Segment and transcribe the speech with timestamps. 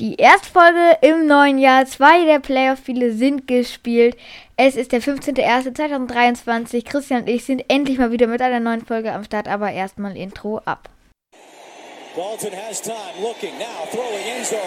[0.00, 1.86] Die erste Folge im neuen Jahr.
[1.86, 4.16] Zwei der Playoff-Spiele sind gespielt.
[4.56, 6.84] Es ist der 15.01.2023.
[6.84, 10.16] Christian und ich sind endlich mal wieder mit einer neuen Folge am Start, aber erstmal
[10.16, 10.88] Intro ab.
[12.16, 14.58] Dalton has time, looking now, throwing end zone,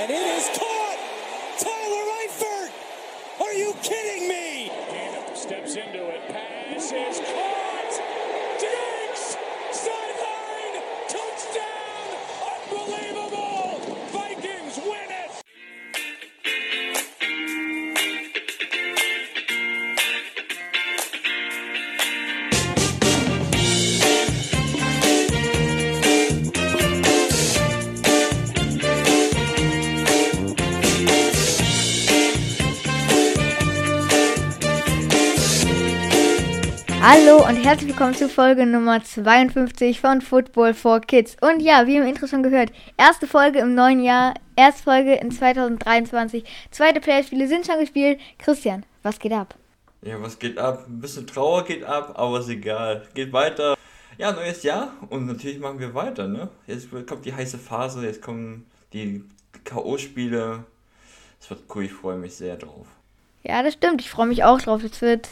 [0.00, 0.98] and it is caught!
[1.58, 2.70] Tyler Eifert!
[3.40, 4.70] Are you kidding me?
[5.34, 7.53] steps into it, pass is caught!
[37.06, 41.36] Hallo und herzlich willkommen zu Folge Nummer 52 von Football for Kids.
[41.42, 45.30] Und ja, wie im Intro schon gehört, erste Folge im neuen Jahr, erste Folge in
[45.30, 46.44] 2023.
[46.70, 48.18] Zweite Playerspiele sind schon gespielt.
[48.38, 49.54] Christian, was geht ab?
[50.00, 50.86] Ja, was geht ab?
[50.88, 53.06] Ein bisschen Trauer geht ab, aber ist egal.
[53.12, 53.76] Geht weiter.
[54.16, 56.48] Ja, neues Jahr und natürlich machen wir weiter, ne?
[56.66, 59.22] Jetzt kommt die heiße Phase, jetzt kommen die
[59.64, 60.60] K.O.-Spiele.
[61.38, 62.86] Es wird cool, ich freue mich sehr drauf.
[63.42, 64.00] Ja, das stimmt.
[64.00, 64.82] Ich freue mich auch drauf.
[64.82, 65.28] Es wird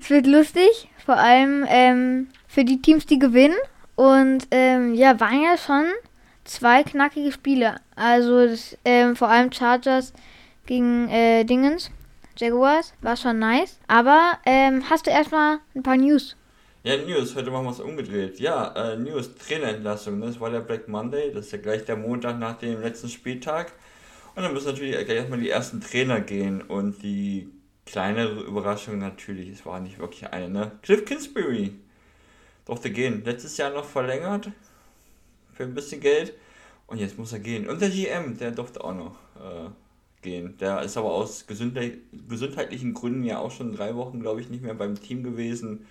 [0.00, 3.56] es wird lustig, vor allem ähm, für die Teams, die gewinnen.
[3.94, 5.86] Und ähm, ja, waren ja schon
[6.44, 7.76] zwei knackige Spiele.
[7.94, 10.12] Also das, ähm, vor allem Chargers
[10.66, 11.90] gegen äh, Dingens,
[12.36, 13.78] Jaguars, war schon nice.
[13.88, 16.36] Aber ähm, hast du erstmal ein paar News?
[16.82, 18.38] Ja, News, heute machen wir es umgedreht.
[18.38, 20.20] Ja, äh, News, Trainerentlassung.
[20.20, 23.72] Das war der Black Monday, das ist ja gleich der Montag nach dem letzten Spieltag.
[24.36, 27.48] Und dann müssen natürlich gleich erstmal die ersten Trainer gehen und die
[27.86, 30.72] kleinere Überraschung natürlich, es war nicht wirklich eine, ne?
[30.82, 31.72] Cliff Kingsbury
[32.66, 33.24] durfte gehen.
[33.24, 34.50] Letztes Jahr noch verlängert
[35.54, 36.34] für ein bisschen Geld
[36.88, 37.68] und jetzt muss er gehen.
[37.68, 39.70] Und der GM, der durfte auch noch äh,
[40.20, 40.56] gehen.
[40.58, 41.98] Der ist aber aus gesundheit
[42.28, 45.86] gesundheitlichen Gründen ja auch schon drei Wochen, glaube ich, nicht mehr beim Team gewesen.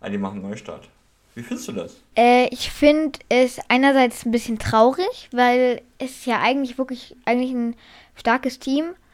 [0.00, 0.88] Also die machen Neustart.
[1.34, 2.02] Wie findest du das?
[2.16, 7.74] Äh, ich finde es einerseits ein bisschen traurig, weil es ja eigentlich wirklich eigentlich ein
[8.16, 9.07] starkes Team ist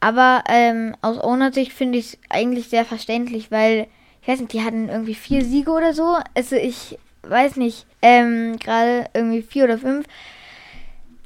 [0.00, 3.86] aber ähm, aus Owner-Sicht finde ich es eigentlich sehr verständlich, weil,
[4.22, 6.16] ich weiß nicht, die hatten irgendwie vier Siege oder so.
[6.34, 10.06] Also ich weiß nicht, ähm, gerade irgendwie vier oder fünf.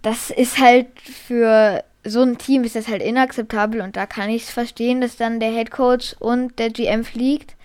[0.02, 4.42] Das ist halt für so ein Team ist das halt inakzeptabel und da kann ich
[4.42, 7.56] es verstehen, dass dann der Head Coach und der GM fliegt.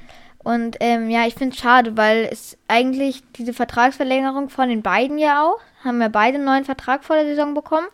[0.41, 5.17] Und ähm, ja, ich finde es schade, weil es eigentlich diese Vertragsverlängerung von den beiden
[5.17, 7.87] ja auch haben ja beide einen neuen Vertrag vor der Saison bekommen.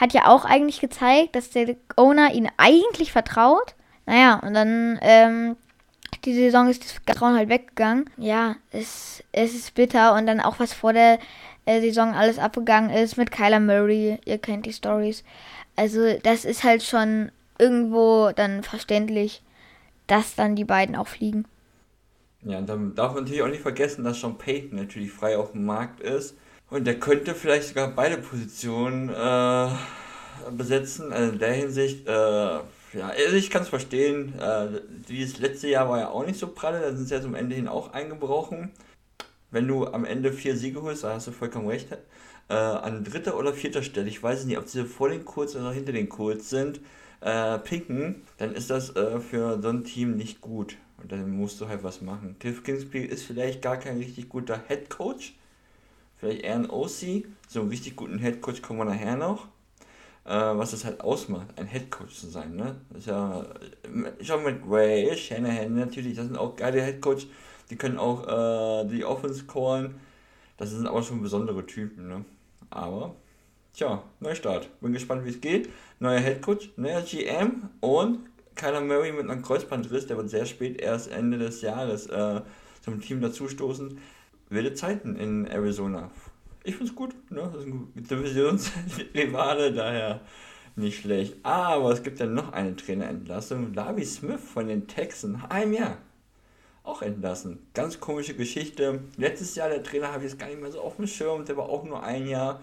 [0.00, 3.74] Hat ja auch eigentlich gezeigt, dass der Owner ihnen eigentlich vertraut.
[4.06, 5.56] Naja, und dann, ähm,
[6.24, 8.10] die Saison ist das Vertrauen halt weggegangen.
[8.16, 10.14] Ja, es, es ist bitter.
[10.14, 11.18] Und dann auch, was vor der
[11.64, 14.18] äh, Saison alles abgegangen ist mit Kyler Murray.
[14.24, 15.24] Ihr kennt die Stories.
[15.76, 19.42] Also, das ist halt schon irgendwo dann verständlich,
[20.06, 21.46] dass dann die beiden auch fliegen.
[22.44, 25.52] Ja, und dann darf man natürlich auch nicht vergessen, dass Sean Payton natürlich frei auf
[25.52, 26.36] dem Markt ist.
[26.72, 29.68] Und der könnte vielleicht sogar beide Positionen äh,
[30.52, 31.12] besetzen.
[31.12, 32.64] Also in der Hinsicht, äh, ja,
[33.14, 34.32] also ich kann es verstehen.
[34.40, 37.34] Äh, dieses letzte Jahr war ja auch nicht so pralle, da sind sie ja zum
[37.34, 38.70] Ende hin auch eingebrochen.
[39.50, 41.88] Wenn du am Ende vier Siege holst, da hast du vollkommen recht.
[42.48, 45.72] Äh, an dritter oder vierter Stelle, ich weiß nicht, ob sie vor den Kurz oder
[45.72, 46.80] hinter den Kurz sind,
[47.20, 50.78] äh, pinken, dann ist das äh, für so ein Team nicht gut.
[51.02, 52.36] Und dann musst du halt was machen.
[52.38, 55.34] Cliff Kingsbury ist vielleicht gar kein richtig guter Head Coach
[56.22, 59.48] vielleicht eher ein OC, so einen richtig guten Headcoach kommen wir nachher noch.
[60.24, 62.76] Äh, was es halt ausmacht, ein Headcoach zu sein, ne?
[62.90, 63.44] Das ist ja
[64.20, 67.26] schon mit Ray, Shanahan natürlich, das sind auch geile Headcoach,
[67.70, 69.96] die können auch äh, die Offense callen.
[70.58, 72.24] Das sind aber schon besondere Typen, ne?
[72.70, 73.16] Aber,
[73.74, 74.68] tja, Neustart.
[74.80, 75.70] Bin gespannt, wie es geht.
[75.98, 78.20] Neuer Headcoach, neuer GM und
[78.54, 82.42] Kyler Murray mit einem Kreuzbandriss, der wird sehr spät erst Ende des Jahres äh,
[82.80, 83.98] zum Team dazustoßen
[84.52, 86.10] wilde Zeiten in Arizona.
[86.64, 87.50] Ich finde es gut, ne?
[87.52, 90.20] Das ein Divisionsrivale, daher
[90.76, 91.36] nicht schlecht.
[91.42, 93.74] Aber es gibt ja noch eine Trainerentlassung.
[93.74, 95.98] Lavi Smith von den Texans, einem Jahr.
[96.84, 97.58] Auch entlassen.
[97.74, 99.00] Ganz komische Geschichte.
[99.16, 101.56] Letztes Jahr, der Trainer habe ich jetzt gar nicht mehr so auf dem Schirm, der
[101.56, 102.60] war auch nur ein Jahr.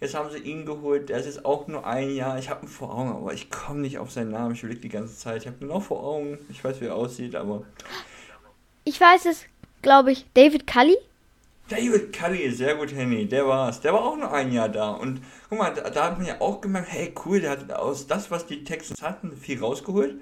[0.00, 2.36] Jetzt haben sie ihn geholt, der ist jetzt auch nur ein Jahr.
[2.36, 4.54] Ich habe ihn vor Augen, aber ich komme nicht auf seinen Namen.
[4.54, 5.42] Ich überlege die ganze Zeit.
[5.42, 6.38] Ich habe ihn noch vor Augen.
[6.48, 7.62] Ich weiß, wie er aussieht, aber.
[8.82, 9.44] Ich weiß es,
[9.80, 10.26] glaube ich.
[10.34, 10.96] David Cully?
[11.72, 13.80] David Cully, sehr gut, Henny, der war's.
[13.80, 14.90] Der war auch nur ein Jahr da.
[14.90, 18.06] Und guck mal, da, da hat man ja auch gemerkt, hey, cool, der hat aus
[18.06, 20.16] das, was die Texans hatten, viel rausgeholt.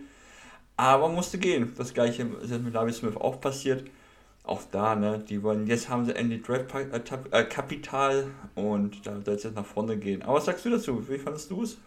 [0.76, 1.74] Aber musste gehen.
[1.76, 3.90] Das gleiche ist mit David Smith auch passiert.
[4.44, 9.42] Auch da, ne, die wollen, jetzt haben sie endlich Draft-Kapital äh, und da soll es
[9.42, 10.22] jetzt nach vorne gehen.
[10.22, 11.08] Aber was sagst du dazu?
[11.08, 11.78] Wie fandest du es?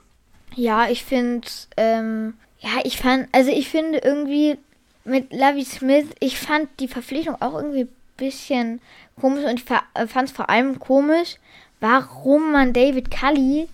[0.55, 4.57] Ja, ich finde, ähm, ja, ich fand, also ich finde irgendwie
[5.05, 7.87] mit Lavi Smith, ich fand die Verpflichtung auch irgendwie
[8.17, 8.81] bisschen
[9.19, 11.37] komisch und ich äh, fand es vor allem komisch,
[11.79, 13.67] warum man David Cully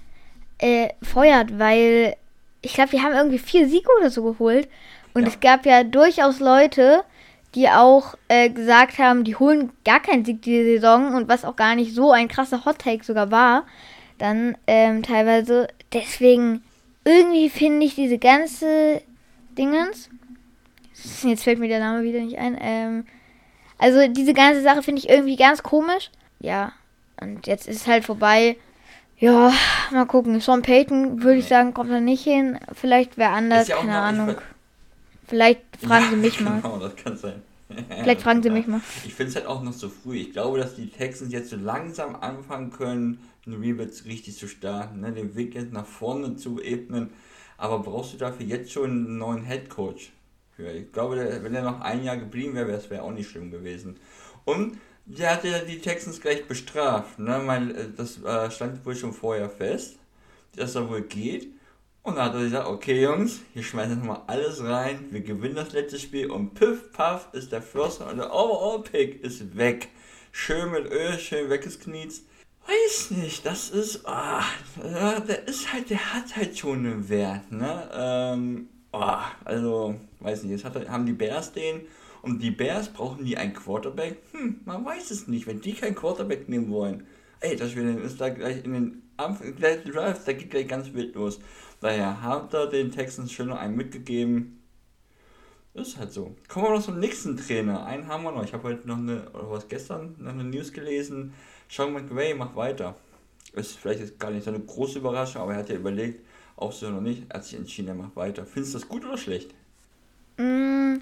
[0.57, 2.15] äh, feuert, weil
[2.62, 4.68] ich glaube, wir haben irgendwie vier Siege oder so geholt
[5.13, 5.27] und ja.
[5.30, 7.03] es gab ja durchaus Leute,
[7.56, 11.56] die auch äh, gesagt haben, die holen gar keinen Sieg diese Saison und was auch
[11.56, 13.65] gar nicht so ein krasser Hot Take sogar war,
[14.18, 15.68] dann ähm, teilweise.
[15.92, 16.62] Deswegen
[17.03, 19.01] irgendwie finde ich diese ganze
[19.57, 20.09] Dingens.
[21.24, 22.57] Jetzt fällt mir der Name wieder nicht ein.
[22.62, 23.06] Ähm,
[23.79, 26.11] also diese ganze Sache finde ich irgendwie ganz komisch.
[26.39, 26.73] Ja,
[27.19, 28.57] und jetzt ist es halt vorbei.
[29.17, 29.51] Ja,
[29.91, 30.39] mal gucken.
[30.39, 32.59] Sean Payton würde ich sagen, kommt da nicht hin.
[32.73, 34.35] Vielleicht wer anders, ja keine Ahnung.
[35.27, 36.61] Vielleicht fragen ja, Sie mich mal.
[36.61, 37.41] Genau, das kann sein.
[37.87, 38.81] Vielleicht fragen Sie mich mal.
[39.05, 40.17] Ich finde es halt auch noch so früh.
[40.17, 45.01] Ich glaube, dass die Texans jetzt so langsam anfangen können, den Rebuild richtig zu starten,
[45.01, 45.11] ne?
[45.11, 47.11] den Weg jetzt nach vorne zu ebnen.
[47.57, 50.11] Aber brauchst du dafür jetzt schon einen neuen Head Coach?
[50.59, 53.97] Ich glaube, wenn er noch ein Jahr geblieben wäre, wäre es auch nicht schlimm gewesen.
[54.45, 57.19] Und der hat ja die Texans gleich bestraft.
[57.19, 57.41] Ne?
[57.44, 59.97] Mein, äh, das äh, stand wohl schon vorher fest,
[60.56, 61.47] dass er wohl geht.
[62.03, 65.56] Und dann hat er gesagt, okay Jungs, hier schmeißen wir mal alles rein, wir gewinnen
[65.56, 69.89] das letzte Spiel und piff, paff ist der First und der Overall Pick ist weg.
[70.31, 72.23] Schön mit Öl, schön weggesknietzt.
[72.65, 74.44] Weiß nicht, das ist, ah,
[74.83, 77.89] der ist halt, der hat halt schon einen Wert, ne?
[77.94, 81.81] Ähm, oh, also, weiß nicht, jetzt hat, haben die Bears den
[82.21, 84.18] und die Bears brauchen die einen Quarterback?
[84.31, 87.07] Hm, man weiß es nicht, wenn die keinen Quarterback nehmen wollen.
[87.39, 89.01] Ey, das ist da gleich in den
[89.57, 91.39] gleich Drive, da geht gleich ganz wild los.
[91.81, 94.62] Daher hat er den Texans schon noch einen mitgegeben.
[95.74, 96.35] Ist halt so.
[96.47, 97.85] Kommen wir noch zum nächsten Trainer.
[97.85, 98.44] Einen haben wir noch.
[98.44, 101.33] Ich habe heute noch eine, oder was gestern, noch eine News gelesen.
[101.69, 102.95] Sean McVay macht weiter.
[103.53, 106.25] Ist vielleicht jetzt gar nicht so eine große Überraschung, aber er hat ja überlegt,
[106.61, 108.45] auch so noch nicht, er hat sich entschieden, er macht weiter.
[108.45, 109.53] Findest du das gut oder schlecht?
[110.38, 110.95] Mm,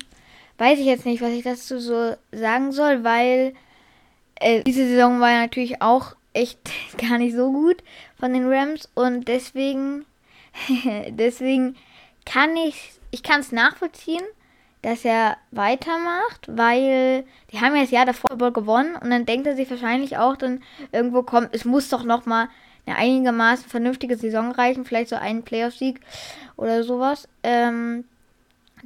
[0.57, 3.53] weiß ich jetzt nicht, was ich dazu so sagen soll, weil
[4.35, 6.59] äh, diese Saison war natürlich auch echt
[6.97, 7.83] gar nicht so gut
[8.19, 10.05] von den Rams und deswegen
[11.09, 11.75] deswegen
[12.25, 14.23] kann ich, ich kann es nachvollziehen,
[14.81, 19.55] dass er weitermacht, weil die haben ja das Jahr davor gewonnen und dann denkt er
[19.55, 20.61] sich wahrscheinlich auch dann
[20.91, 22.49] irgendwo kommt, es muss doch noch mal
[22.87, 25.99] eine einigermaßen vernünftige Saison reichen, vielleicht so einen Playoff-Sieg
[26.55, 27.27] oder sowas.
[27.43, 28.05] Ähm,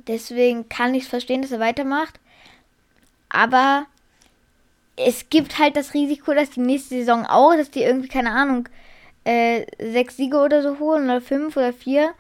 [0.08, 2.20] deswegen kann ich es verstehen, dass er weitermacht,
[3.30, 3.86] aber
[4.98, 8.68] es gibt halt das Risiko, dass die nächste Saison auch, dass die irgendwie keine Ahnung
[9.24, 12.12] äh, sechs Siege oder so holen oder fünf oder vier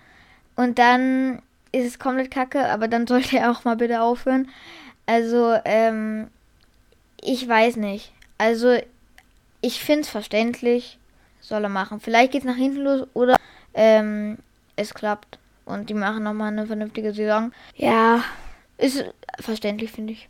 [0.56, 1.42] und dann
[1.72, 4.50] ist es komplett kacke, aber dann sollte er auch mal bitte aufhören.
[5.06, 6.27] Also, ähm,
[7.22, 8.12] ich weiß nicht.
[8.38, 8.77] Also,
[9.62, 10.98] ich finde es verständlich,
[11.41, 11.99] soll er machen.
[11.99, 13.38] Vielleicht geht es nach hinten los oder
[13.73, 14.38] ähm,
[14.75, 17.51] es klappt und die machen nochmal eine vernünftige Saison.
[17.75, 18.23] Ja,
[18.77, 19.05] ist
[19.39, 20.29] verständlich, finde ich.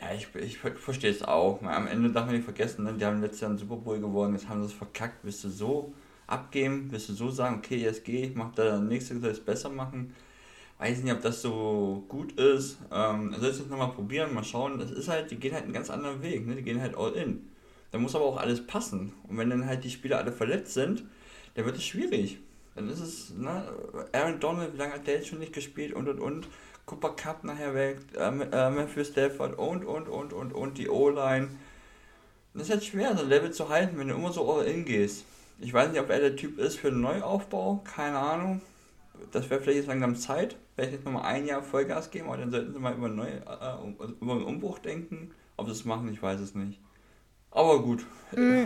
[0.00, 1.62] Ja, ich, ich verstehe es auch.
[1.62, 2.94] Am Ende darf man nicht vergessen, ne?
[2.94, 5.22] die haben letztes Jahr einen Super Bowl gewonnen, jetzt haben sie es verkackt.
[5.22, 5.92] Bist du so
[6.26, 6.92] abgeben?
[6.92, 10.14] Wirst du so sagen, okay, jetzt gehe ich, mach da nächste soll es besser machen?
[10.78, 12.78] Weiß nicht, ob das so gut ist.
[12.92, 14.78] Ähm, soll es nochmal probieren, mal schauen.
[14.78, 16.54] Das ist halt, die gehen halt einen ganz anderen Weg, ne?
[16.54, 17.48] Die gehen halt all in.
[17.90, 19.12] Da muss aber auch alles passen.
[19.28, 21.04] Und wenn dann halt die Spieler alle verletzt sind,
[21.54, 22.38] dann wird es schwierig.
[22.74, 23.64] Dann ist es, ne,
[24.12, 26.48] Aaron Donald, wie lange hat der jetzt schon nicht gespielt und und und.
[26.86, 31.48] Cooper Cup nachher weg, äh, äh, Matthew Stafford und und und und und die O-Line.
[32.54, 34.86] Das ist halt schwer, so ein Level zu halten, wenn du immer so all in
[34.86, 35.26] gehst.
[35.60, 38.62] Ich weiß nicht, ob er der Typ ist für einen Neuaufbau, keine Ahnung.
[39.32, 40.56] Das wäre vielleicht jetzt langsam Zeit.
[40.74, 44.06] Vielleicht jetzt nochmal ein Jahr Vollgas geben, aber dann sollten sie mal über, neu, äh,
[44.20, 45.32] über einen Umbruch denken.
[45.56, 46.80] Ob sie es machen, ich weiß es nicht.
[47.58, 48.06] Aber gut.
[48.36, 48.64] Mm,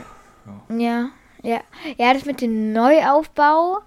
[0.68, 0.76] ja.
[0.76, 1.08] ja,
[1.42, 1.60] ja.
[1.98, 3.78] Ja, das mit dem Neuaufbau,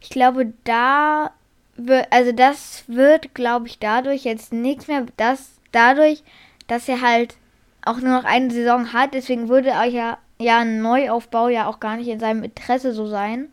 [0.00, 1.32] ich glaube, da
[1.76, 6.22] wird, also das wird, glaube ich, dadurch jetzt nichts mehr, das dadurch,
[6.66, 7.36] dass er halt
[7.84, 11.80] auch nur noch eine Saison hat, deswegen würde er ja ja ein Neuaufbau ja auch
[11.80, 13.48] gar nicht in seinem Interesse so sein.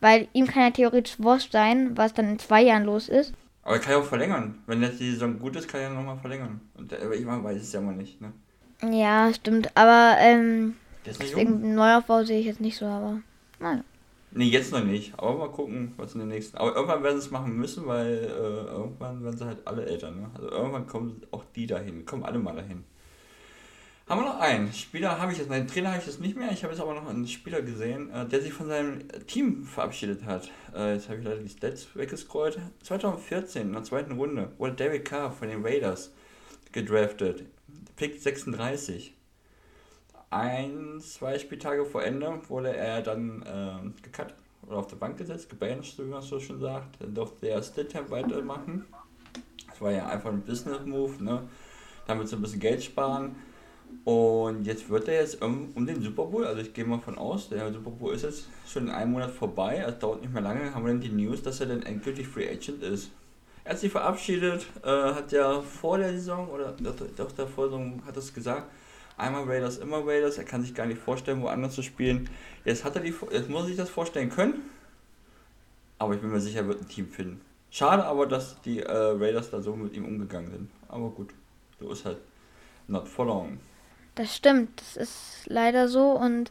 [0.00, 3.34] Weil ihm kann ja theoretisch wurscht sein, was dann in zwei Jahren los ist.
[3.64, 4.62] Aber er kann ja auch verlängern.
[4.66, 6.60] Wenn jetzt die Saison gut ist, kann er nochmal verlängern.
[6.74, 8.32] Und ich weiß es ja mal nicht, ne?
[8.82, 9.76] Ja, stimmt.
[9.76, 13.20] Aber ähm, deswegen Neuaufbau sehe ich jetzt nicht so, aber
[13.58, 13.82] naja.
[14.30, 15.14] Nee, jetzt noch nicht.
[15.16, 16.58] Aber mal gucken, was in den nächsten.
[16.58, 20.10] Aber irgendwann werden sie es machen müssen, weil äh, irgendwann werden sie halt alle älter,
[20.10, 20.30] ne?
[20.34, 22.04] Also irgendwann kommen auch die dahin.
[22.04, 22.84] Kommen alle mal dahin.
[24.08, 26.50] Haben wir noch einen Spieler, habe ich jetzt, meinen Trainer habe ich jetzt nicht mehr,
[26.50, 30.24] ich habe jetzt aber noch einen Spieler gesehen, äh, der sich von seinem Team verabschiedet
[30.24, 30.50] hat.
[30.74, 32.58] Äh, jetzt habe ich leider die Stats weggescrollt.
[32.84, 36.10] 2014, in der zweiten Runde, wurde David Carr von den Raiders
[36.72, 37.44] gedraftet.
[37.96, 39.14] Pick 36.
[40.30, 44.34] Ein, zwei Spieltage vor Ende wurde er dann äh, gecut
[44.66, 47.00] oder auf der Bank gesetzt, gebancht, wie man so schon sagt.
[47.00, 48.84] Dann durfte er Stidham weitermachen.
[49.68, 51.48] Das war ja einfach ein Business-Move, ne?
[52.06, 53.36] Damit so ein bisschen Geld sparen.
[54.04, 57.16] Und jetzt wird er jetzt um, um den Super Bowl, also ich gehe mal von
[57.16, 60.42] aus, der Super Bowl ist jetzt schon in einem Monat vorbei, also dauert nicht mehr
[60.42, 63.10] lange, haben wir dann die News, dass er dann endgültig Free Agent ist.
[63.68, 68.16] Er hat sich verabschiedet, äh, hat ja vor der Saison, oder doch, der Saison hat
[68.16, 68.62] es gesagt,
[69.18, 72.30] einmal Raiders, immer Raiders, er kann sich gar nicht vorstellen, woanders zu spielen.
[72.64, 74.70] Jetzt hat er die, jetzt muss er sich das vorstellen können,
[75.98, 77.42] aber ich bin mir sicher, er wird ein Team finden.
[77.70, 80.70] Schade aber, dass die äh, Raiders da so mit ihm umgegangen sind.
[80.88, 81.34] Aber gut,
[81.78, 82.16] so ist halt
[82.86, 83.60] not for long.
[84.14, 86.50] Das stimmt, das ist leider so und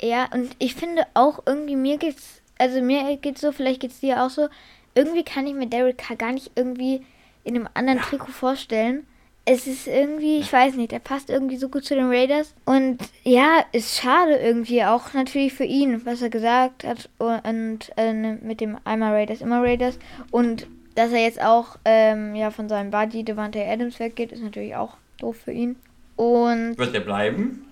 [0.00, 4.22] ja, und ich finde auch irgendwie mir geht's, also mir geht's so, vielleicht geht's dir
[4.22, 4.48] auch so,
[4.96, 7.02] irgendwie kann ich mir Derek Carr gar nicht irgendwie
[7.44, 8.00] in einem anderen.
[8.00, 9.06] Trikot vorstellen
[9.48, 12.52] es ist irgendwie, ich weiß nicht, er passt irgendwie so gut zu den Raiders.
[12.64, 17.08] Und ja, ist schade irgendwie auch natürlich für ihn, was er gesagt hat.
[17.18, 20.00] Und äh, mit dem einmal Raiders, immer Raiders.
[20.32, 24.74] Und dass er jetzt auch ähm, ja, von seinem Buddy Devante Adams weggeht, ist natürlich
[24.74, 25.76] auch doof für ihn.
[26.16, 27.66] Und Wird er bleiben?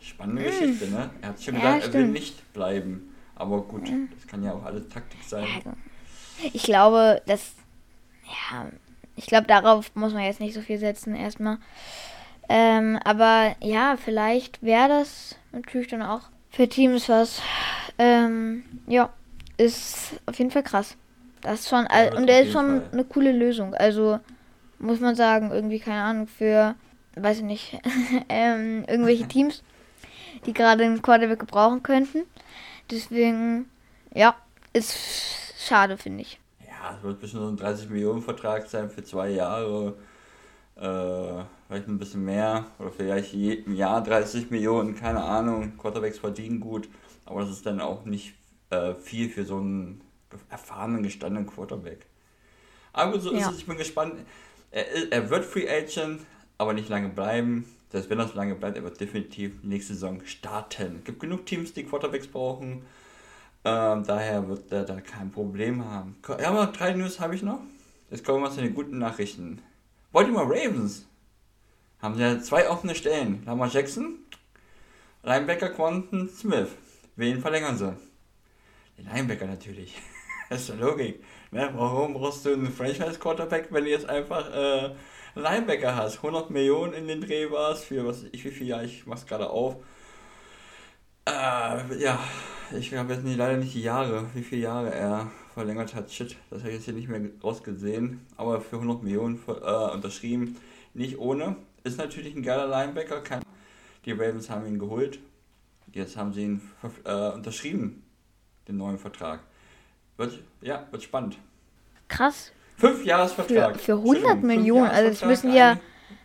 [0.00, 0.48] Spannende mh.
[0.50, 0.60] Hm.
[0.60, 1.10] Geschichte, ne?
[1.20, 3.14] Er hat schon ja, gesagt, er will nicht bleiben.
[3.34, 4.08] Aber gut, mhm.
[4.14, 5.44] das kann ja auch alles Taktik sein.
[5.62, 5.72] Ja,
[6.52, 7.52] ich glaube, dass
[8.24, 8.66] ja,
[9.16, 11.58] ich glaube, darauf muss man jetzt nicht so viel setzen erstmal.
[12.48, 17.40] Ähm, aber ja, vielleicht wäre das natürlich dann auch für Teams was.
[17.98, 19.10] Ähm, ja,
[19.56, 20.96] ist auf jeden Fall krass.
[21.42, 22.88] Das ist schon, ja, und der ist schon Fall.
[22.92, 23.74] eine coole Lösung.
[23.74, 24.20] Also
[24.78, 26.74] muss man sagen, irgendwie keine Ahnung für,
[27.14, 27.78] weiß ich nicht,
[28.28, 29.62] ähm, irgendwelche Teams,
[30.46, 32.22] die gerade einen Quarterback gebrauchen könnten.
[32.90, 33.70] Deswegen,
[34.14, 34.34] ja,
[34.72, 36.40] ist schade, finde ich
[36.80, 39.94] ja, es wird bestimmt so ein 30 Millionen Vertrag sein für zwei Jahre.
[40.76, 45.76] Äh, vielleicht ein bisschen mehr oder vielleicht ein Jahr 30 Millionen, keine Ahnung.
[45.76, 46.88] Quarterbacks verdienen gut,
[47.26, 48.34] aber das ist dann auch nicht
[48.70, 50.00] äh, viel für so einen
[50.48, 52.06] erfahrenen, gestandenen Quarterback.
[52.92, 53.40] Aber so ja.
[53.40, 54.14] ist es, ich bin gespannt.
[54.70, 56.22] Er, er wird Free Agent,
[56.56, 57.66] aber nicht lange bleiben.
[57.90, 60.96] Das wenn er so lange bleibt, er wird definitiv nächste Saison starten.
[61.00, 62.82] Es gibt genug Teams, die Quarterbacks brauchen.
[63.64, 66.16] Ähm, daher wird er da kein Problem haben.
[66.28, 67.60] Ja, aber drei News habe ich noch.
[68.10, 69.60] Jetzt kommen wir zu den guten Nachrichten.
[70.12, 71.06] Baltimore Ravens
[72.00, 73.42] haben ja zwei offene Stellen.
[73.44, 74.18] Lamar Jackson,
[75.22, 76.68] Linebacker Quanten Smith.
[77.16, 77.94] Wen verlängern sie?
[78.96, 80.00] Den Linebacker natürlich.
[80.48, 81.22] das ist ja Logik.
[81.50, 81.70] Ne?
[81.74, 84.94] Warum brauchst du einen Franchise-Quarterback, wenn du jetzt einfach äh,
[85.34, 86.16] Linebacker hast?
[86.16, 89.50] 100 Millionen in den Dreh warst für was ich wie viel Jahr, ich mach's gerade
[89.50, 89.76] auf.
[91.26, 92.18] Äh, ja,
[92.78, 96.10] ich habe jetzt nicht, leider nicht die Jahre, wie viele Jahre er verlängert hat.
[96.10, 98.26] Shit, das habe ich jetzt hier nicht mehr rausgesehen.
[98.36, 100.56] Aber für 100 Millionen äh, unterschrieben.
[100.94, 101.56] Nicht ohne.
[101.84, 103.20] Ist natürlich ein geiler Linebacker.
[103.20, 103.42] Kein,
[104.04, 105.18] die Ravens haben ihn geholt.
[105.92, 106.60] Jetzt haben sie ihn
[107.04, 108.04] äh, unterschrieben,
[108.68, 109.40] den neuen Vertrag.
[110.16, 111.38] Wird, ja, wird spannend.
[112.08, 112.52] Krass.
[112.76, 113.76] Fünf Jahresvertrag.
[113.76, 115.78] Für, für 100 Millionen, also das müssen ja...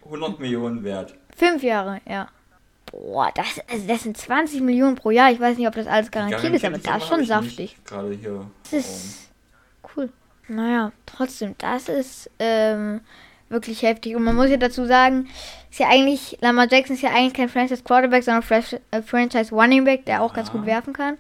[0.06, 1.16] 100 Millionen wert.
[1.36, 2.30] Fünf Jahre, ja.
[2.96, 5.32] Boah, das, also das sind 20 Millionen pro Jahr.
[5.32, 7.78] Ich weiß nicht, ob das alles garantiert ist, aber das ist schon saftig.
[7.86, 8.46] Gerade hier.
[8.64, 9.30] Das ist
[9.96, 10.10] cool.
[10.48, 13.02] Naja, trotzdem, das ist ähm,
[13.50, 14.16] wirklich heftig.
[14.16, 15.28] Und man muss ja dazu sagen,
[15.70, 19.54] ist ja eigentlich, Lamar Jackson ist ja eigentlich kein Franchise Quarterback, sondern Fresh, äh, Franchise
[19.54, 21.18] Running Back, der auch ganz gut werfen kann.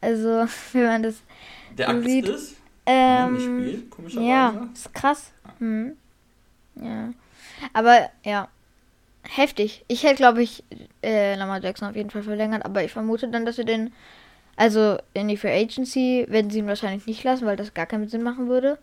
[0.00, 1.16] Also, wenn man das
[1.76, 2.28] der so sieht.
[2.28, 2.56] ist?
[2.86, 4.14] Ähm, spielt.
[4.14, 5.30] Ja, ist krass.
[5.58, 5.92] Hm.
[6.76, 7.12] Ja.
[7.74, 8.48] Aber, ja,
[9.28, 9.84] heftig.
[9.88, 10.64] Ich hätte, glaube ich,
[11.02, 13.92] äh, Lamar Jackson auf jeden Fall verlängert, aber ich vermute dann, dass sie den,
[14.56, 18.08] also in die Free Agency werden sie ihn wahrscheinlich nicht lassen, weil das gar keinen
[18.08, 18.78] Sinn machen würde.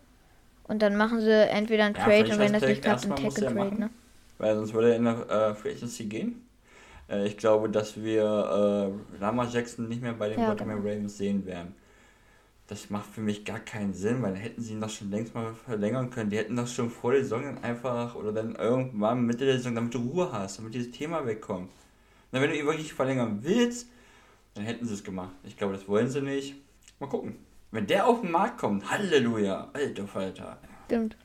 [0.64, 3.54] Und dann machen sie entweder einen ja, Trade und wenn das nicht klappt, einen Tackle
[3.54, 3.90] Trade, ne?
[4.38, 6.46] Weil sonst würde er in der äh, Free Agency gehen.
[7.08, 10.90] Äh, ich glaube, dass wir äh, Lamar Jackson nicht mehr bei den ja, Baltimore genau.
[10.90, 11.74] Ravens sehen werden
[12.68, 15.54] das macht für mich gar keinen Sinn, weil hätten sie ihn doch schon längst mal
[15.54, 16.30] verlängern können.
[16.30, 19.94] Die hätten das schon vor der Saison einfach oder dann irgendwann Mitte der Saison, damit
[19.94, 21.70] du Ruhe hast, damit dieses Thema wegkommt.
[22.32, 23.88] Na, wenn du ihn wirklich verlängern willst,
[24.54, 25.34] dann hätten sie es gemacht.
[25.44, 26.56] Ich glaube, das wollen sie nicht.
[26.98, 27.36] Mal gucken.
[27.70, 30.58] Wenn der auf den Markt kommt, Halleluja, alter Falter.
[30.86, 31.16] Stimmt.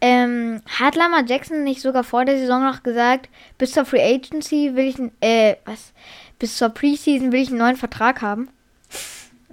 [0.00, 4.76] Ähm, hat Lama Jackson nicht sogar vor der Saison noch gesagt, bis zur Free Agency
[4.76, 5.92] will ich, äh, was?
[6.38, 8.48] Bis zur Preseason will ich einen neuen Vertrag haben?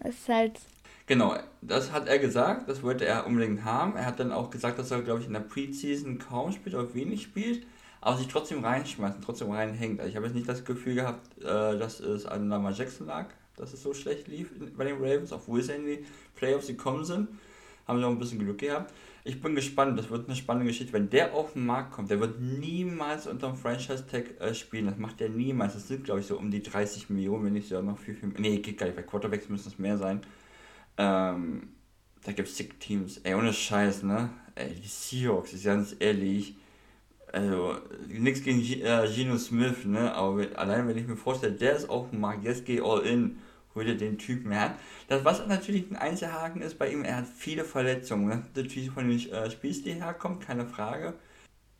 [0.03, 0.59] Das ist halt
[1.07, 3.95] Genau, das hat er gesagt, das wollte er unbedingt haben.
[3.95, 6.93] Er hat dann auch gesagt, dass er, glaube ich, in der Preseason kaum spielt oder
[6.95, 7.67] wenig spielt,
[8.01, 9.99] aber sich trotzdem reinschmeißt und trotzdem reinhängt.
[9.99, 13.27] Also ich habe jetzt nicht das Gefühl gehabt, äh, dass es an Lamar Jackson lag,
[13.55, 17.29] dass es so schlecht lief bei den Ravens, obwohl sie in die Playoffs gekommen sind.
[17.87, 18.91] haben sie auch ein bisschen Glück gehabt.
[19.25, 20.93] Ich bin gespannt, das wird eine spannende Geschichte.
[20.93, 24.87] Wenn der auf den Markt kommt, der wird niemals unter dem Franchise-Tag äh, spielen.
[24.87, 25.73] Das macht der niemals.
[25.73, 28.29] Das sind, glaube ich, so um die 30 Millionen, wenn nicht sogar noch viel, viel
[28.29, 28.41] mehr.
[28.41, 28.95] Nee, geht gar nicht.
[28.95, 30.21] Bei Quarterbacks müssen es mehr sein.
[30.97, 31.69] Ähm,
[32.23, 33.19] da gibt es Teams.
[33.23, 34.29] Ey, ohne Scheiß, ne?
[34.55, 36.55] Ey, die Seahawks, ist ganz ehrlich.
[37.31, 40.13] Also, nichts gegen G äh, Geno Smith, ne?
[40.13, 43.01] Aber wenn, allein wenn ich mir vorstelle, der ist auf dem Markt, jetzt geh all
[43.01, 43.37] in
[43.75, 44.77] hol dir den Typen her.
[45.07, 48.45] Das, was natürlich ein Einzelhaken ist bei ihm, er hat viele Verletzungen.
[48.53, 51.13] Das natürlich von dem äh, Spielstil herkommt, keine Frage.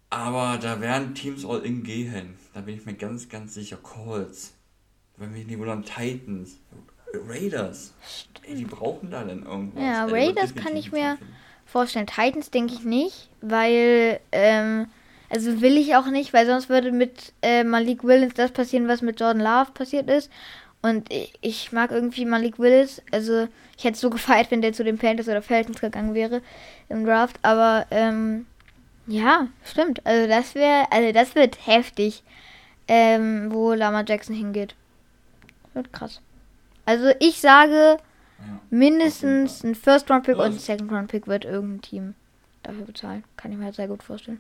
[0.10, 2.36] Aber da werden Teams all in gehen.
[2.54, 3.78] Da bin ich mir ganz, ganz sicher.
[3.78, 4.54] Colts.
[5.18, 6.60] Wenn wir nicht wundern, Titans.
[7.28, 7.94] Raiders.
[8.48, 9.84] Ey, die brauchen da dann irgendwas.
[9.84, 11.18] Ja, Also, Raiders kann ich mir
[11.66, 12.08] vorstellen.
[12.08, 14.88] Titans denke ich nicht, weil, ähm,
[15.30, 19.02] also will ich auch nicht, weil sonst würde mit äh, Malik Willis das passieren, was
[19.02, 20.32] mit Jordan Love passiert ist.
[20.82, 23.02] Und ich, ich mag irgendwie Malik Willis.
[23.12, 26.42] Also ich hätte es so gefeiert, wenn der zu den Panthers oder Falcons gegangen wäre
[26.90, 27.40] im Draft.
[27.42, 28.46] Aber ähm,
[29.08, 30.06] ja, stimmt.
[30.06, 32.22] Also das wäre, also das wird heftig,
[32.88, 34.76] ähm, wo Lama Jackson hingeht.
[35.74, 36.22] Wird krass.
[36.86, 37.98] Also ich sage,
[38.40, 38.60] Ja.
[38.70, 40.46] mindestens ein First-Round-Pick Was?
[40.48, 42.14] und ein Second-Round-Pick wird irgendein Team
[42.64, 43.24] dafür bezahlen.
[43.38, 44.40] Kann ich mir halt sehr gut vorstellen.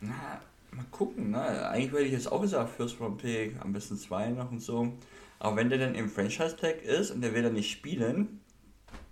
[0.00, 1.68] Na, mal gucken, ne?
[1.68, 4.92] Eigentlich hätte ich jetzt auch gesagt, First Round Pick, am besten zwei noch und so.
[5.38, 8.40] Aber wenn der dann im Franchise Tag ist und der will dann nicht spielen,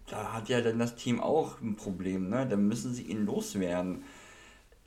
[0.09, 2.47] da hat ja dann das Team auch ein Problem, ne?
[2.47, 4.05] Dann müssen sie ihn loswerden.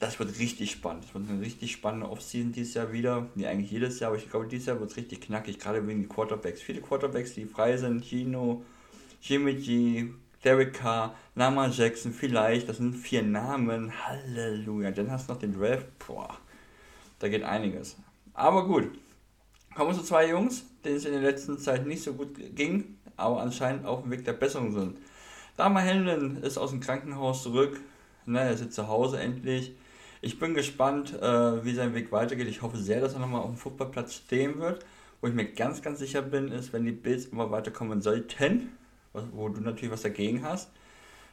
[0.04, 1.06] Das wird richtig spannend.
[1.06, 3.28] Das wird eine richtig spannende Offseason dieses Jahr wieder.
[3.36, 6.02] Nee, eigentlich jedes Jahr, aber ich glaube, dieses Jahr wird es richtig knackig, gerade wegen
[6.02, 6.62] den Quarterbacks.
[6.62, 8.66] Viele Quarterbacks, die frei sind, Gino,
[9.22, 10.10] Jimmy G,
[10.44, 14.92] Derek Carr, Lama Jackson, vielleicht, das sind vier Namen, Halleluja.
[14.92, 16.38] Dann hast du noch den Draft, boah,
[17.20, 17.96] da geht einiges.
[18.34, 18.90] Aber gut,
[19.74, 22.98] kommen wir zu zwei Jungs, denen es in der letzten Zeit nicht so gut ging,
[23.16, 24.98] aber anscheinend auf dem Weg der Besserung sind.
[25.56, 27.80] Dama Hamlin ist aus dem Krankenhaus zurück,
[28.26, 29.72] ne, er sitzt zu Hause endlich.
[30.26, 32.48] Ich bin gespannt, äh, wie sein Weg weitergeht.
[32.48, 34.86] Ich hoffe sehr, dass er nochmal auf dem Fußballplatz stehen wird.
[35.20, 38.70] Wo ich mir ganz, ganz sicher bin, ist, wenn die Bills immer weiterkommen sollten,
[39.34, 40.72] wo du natürlich was dagegen hast,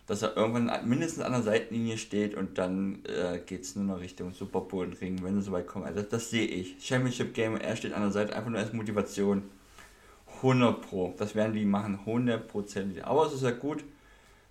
[0.09, 4.01] dass er irgendwann mindestens an der Seitenlinie steht und dann äh, geht es nur noch
[4.01, 5.85] Richtung Super Bowl Ring, wenn sie so weit kommen.
[5.85, 6.85] Also das, das sehe ich.
[6.85, 9.45] Championship Game, er steht an der Seite einfach nur als Motivation.
[10.39, 11.15] 100 Pro.
[11.17, 13.03] Das werden die machen, 100%.
[13.03, 13.85] Aber es ist ja gut,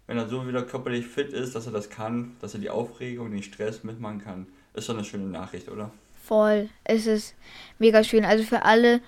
[0.10, 3.30] wenn er so wieder körperlich fit ist, dass er das kann, dass er die Aufregung,
[3.30, 4.48] den Stress mitmachen kann.
[4.74, 5.91] Ist doch eine schöne Nachricht, oder?
[6.24, 6.69] Voll.
[6.84, 7.36] Es ist
[7.78, 8.26] mega schön.
[8.26, 9.02] Also für alle,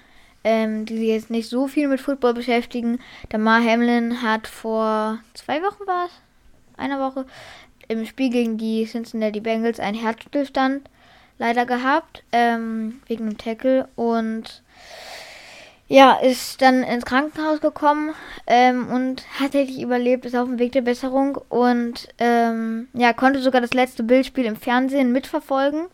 [0.44, 3.00] ähm, die sich jetzt nicht so viel mit Football beschäftigen,
[3.32, 6.12] der Mar Hamlin hat vor zwei Wochen war es,
[6.78, 7.26] einer Woche,
[7.88, 10.88] im Spiel gegen die Cincinnati Bengals einen Herzstillstand
[11.40, 14.62] leider gehabt, ähm, wegen einem Tackle und
[15.92, 18.14] ja, ist dann ins Krankenhaus gekommen
[18.48, 23.42] ähm, und hat tatsächlich überlebt, ist auf dem Weg der Besserung und ähm, ja, konnte
[23.42, 25.88] sogar das letzte Bildspiel im Fernsehen mitverfolgen.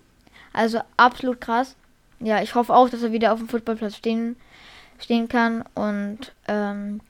[0.54, 1.76] Also absolut krass.
[2.20, 4.36] Ja, ich hoffe auch, dass er wieder auf dem Footballplatz stehen,
[5.00, 5.64] stehen kann.
[5.74, 7.02] Und ähm,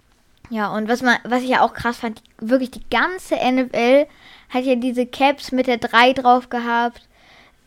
[0.50, 4.08] ja, und was man, was ich ja auch krass fand, die, wirklich die ganze NFL
[4.48, 7.06] hat ja diese Caps mit der 3 drauf gehabt.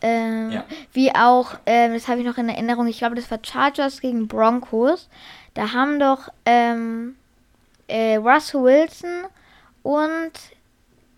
[0.02, 0.64] Ähm, Ja.
[0.92, 4.28] Wie auch, ähm, das habe ich noch in Erinnerung, ich glaube, das war Chargers gegen
[4.28, 5.08] Broncos.
[5.54, 7.16] Da haben doch ähm,
[7.88, 9.24] äh, Russell Wilson
[9.82, 10.32] und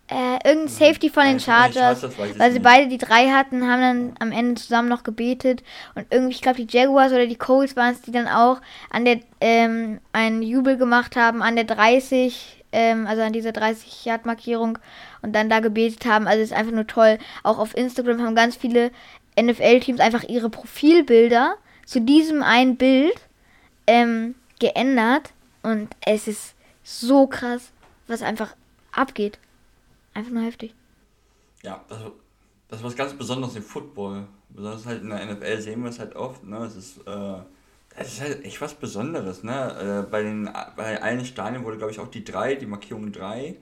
[0.07, 2.63] äh, irgendein Safety von den Chargers, weil sie nicht.
[2.63, 5.63] beide die drei hatten, haben dann am Ende zusammen noch gebetet
[5.95, 9.05] und irgendwie, ich glaube, die Jaguars oder die Colts waren es, die dann auch an
[9.05, 14.77] der ähm, einen Jubel gemacht haben an der 30, ähm, also an dieser 30-Yard-Markierung
[15.23, 16.27] und dann da gebetet haben.
[16.27, 17.17] Also es ist einfach nur toll.
[17.41, 18.91] Auch auf Instagram haben ganz viele
[19.39, 21.55] NFL-Teams einfach ihre Profilbilder
[21.85, 23.15] zu diesem einen Bild
[23.87, 25.33] ähm, geändert
[25.63, 27.71] und es ist so krass,
[28.07, 28.55] was einfach
[28.91, 29.39] abgeht.
[30.13, 30.75] Einfach nur heftig.
[31.63, 31.99] Ja, das,
[32.67, 34.27] das ist was ganz Besonderes im Football.
[34.49, 36.43] Besonders halt in der NFL sehen wir es halt oft.
[36.43, 36.57] Ne?
[36.57, 37.35] Es, ist, äh,
[37.95, 39.43] es ist halt echt was Besonderes.
[39.43, 40.03] Ne?
[40.05, 43.55] Äh, bei, den, bei allen Stadien wurde, glaube ich, auch die 3, die Markierung 3,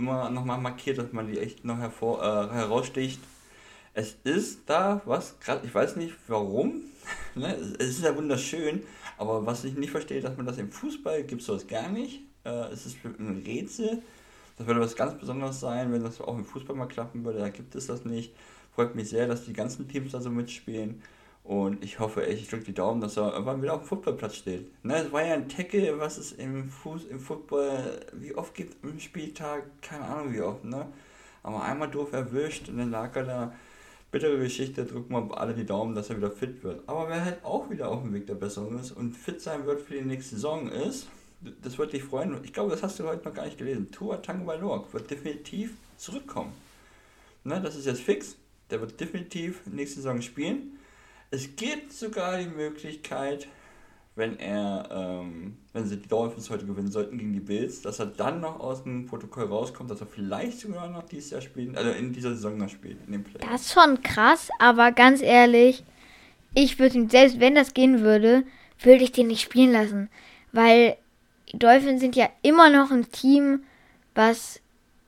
[0.00, 3.20] immer nochmal markiert, dass man die echt noch hervor, äh, heraussticht.
[3.92, 6.82] Es ist da was, gerade ich weiß nicht warum,
[7.34, 7.54] ne?
[7.54, 8.82] es es ist ja wunderschön,
[9.18, 12.20] aber was ich nicht verstehe, dass man das im Fußball gibt, sowas gar nicht.
[12.44, 14.02] Äh, es ist ein Rätsel.
[14.56, 17.38] Das würde was ganz Besonderes sein, wenn das auch im Fußball mal klappen würde.
[17.38, 18.34] Da gibt es das nicht.
[18.74, 21.02] Freut mich sehr, dass die ganzen Teams da so mitspielen.
[21.50, 24.36] Und ich hoffe echt, ich drücke die Daumen, dass er irgendwann wieder auf dem Fußballplatz
[24.36, 24.70] steht.
[24.84, 28.84] Ne, es war ja ein Tackle, was es im, Fuß, im Football, wie oft gibt
[28.84, 30.86] im Spieltag, keine Ahnung wie oft, ne?
[31.42, 33.52] Aber einmal doof erwischt und dann lag er da.
[34.12, 36.88] Bittere Geschichte, drücken wir alle die Daumen, dass er wieder fit wird.
[36.88, 39.80] Aber wer halt auch wieder auf dem Weg der Besserung ist und fit sein wird
[39.80, 41.08] für die nächste Saison ist,
[41.62, 42.38] das wird dich freuen.
[42.44, 43.90] Ich glaube, das hast du heute noch gar nicht gelesen.
[43.90, 46.52] Tua Tagovailoa wird definitiv zurückkommen.
[47.42, 48.36] Ne, das ist jetzt fix.
[48.70, 50.76] Der wird definitiv nächste Saison spielen.
[51.30, 53.46] Es gibt sogar die Möglichkeit,
[54.16, 58.06] wenn er, ähm, wenn sie die Dolphins heute gewinnen sollten gegen die Bills, dass er
[58.06, 61.90] dann noch aus dem Protokoll rauskommt, dass er vielleicht sogar noch dieses Jahr spielt, also
[61.90, 63.40] in dieser Saison noch spielt, in dem Play.
[63.48, 65.84] Das ist schon krass, aber ganz ehrlich,
[66.54, 68.44] ich würde ihn, selbst wenn das gehen würde,
[68.82, 70.10] würde ich den nicht spielen lassen.
[70.52, 70.96] Weil
[71.52, 73.62] die Dolphins sind ja immer noch ein Team,
[74.14, 74.60] was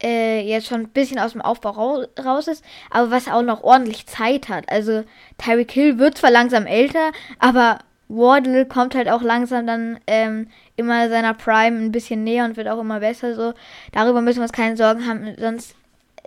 [0.03, 4.07] äh, jetzt schon ein bisschen aus dem Aufbau raus ist, aber was auch noch ordentlich
[4.07, 4.69] Zeit hat.
[4.69, 5.05] Also
[5.39, 11.09] Tyreek Hill wird zwar langsam älter, aber Wardle kommt halt auch langsam dann ähm, immer
[11.09, 13.35] seiner Prime ein bisschen näher und wird auch immer besser.
[13.35, 13.55] So
[13.93, 15.35] darüber müssen wir uns keine Sorgen haben.
[15.39, 15.75] Sonst,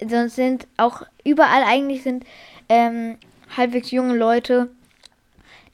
[0.07, 2.25] sonst sind auch überall eigentlich sind
[2.69, 3.17] ähm,
[3.55, 4.69] halbwegs junge Leute.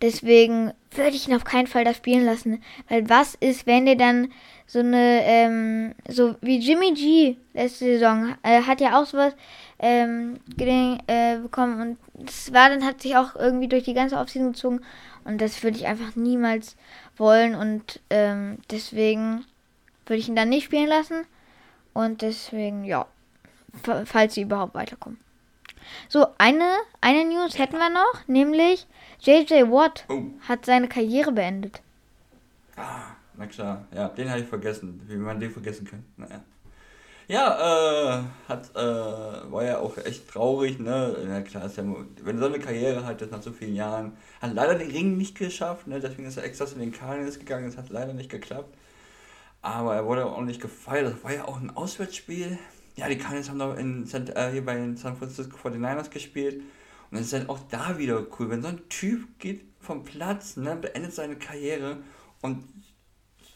[0.02, 2.62] Deswegen würde ich ihn auf keinen Fall da spielen lassen.
[2.90, 4.32] Weil was ist, wenn der dann
[4.72, 9.36] so eine, ähm, so wie Jimmy G letzte Saison, äh, hat ja auch sowas
[9.80, 14.54] ähm, äh, bekommen und das war dann, hat sich auch irgendwie durch die ganze Offseason
[14.54, 14.80] gezogen
[15.26, 16.78] und das würde ich einfach niemals
[17.18, 19.44] wollen und ähm, deswegen
[20.06, 21.26] würde ich ihn dann nicht spielen lassen
[21.92, 23.08] und deswegen, ja,
[24.06, 25.20] falls sie überhaupt weiterkommen.
[26.08, 28.88] So, eine, eine News hätten wir noch, nämlich
[29.20, 30.22] JJ Watt oh.
[30.48, 31.82] hat seine Karriere beendet.
[32.78, 33.88] Ah, na klar.
[33.94, 35.02] Ja, den habe ich vergessen.
[35.08, 36.06] Wie man den vergessen kann.
[36.16, 36.42] Naja.
[37.28, 41.16] Ja, äh, hat, äh, war ja auch echt traurig, ne?
[41.28, 44.18] Na klar, ist ja, wenn er so eine Karriere hat, jetzt nach so vielen Jahren,
[44.42, 46.00] hat leider den Ring nicht geschafft, ne?
[46.00, 48.76] Deswegen ist er extra zu den Cardinals gegangen, das hat leider nicht geklappt.
[49.62, 52.60] Aber er wurde auch nicht gefeiert, das war ja auch ein Auswärtsspiel.
[52.96, 56.62] Ja, die Cardinals haben doch in, äh, hier bei den San Francisco 49ers gespielt.
[57.10, 60.58] Und es ist dann auch da wieder cool, wenn so ein Typ geht vom Platz,
[60.58, 61.98] ne, beendet seine Karriere
[62.42, 62.64] und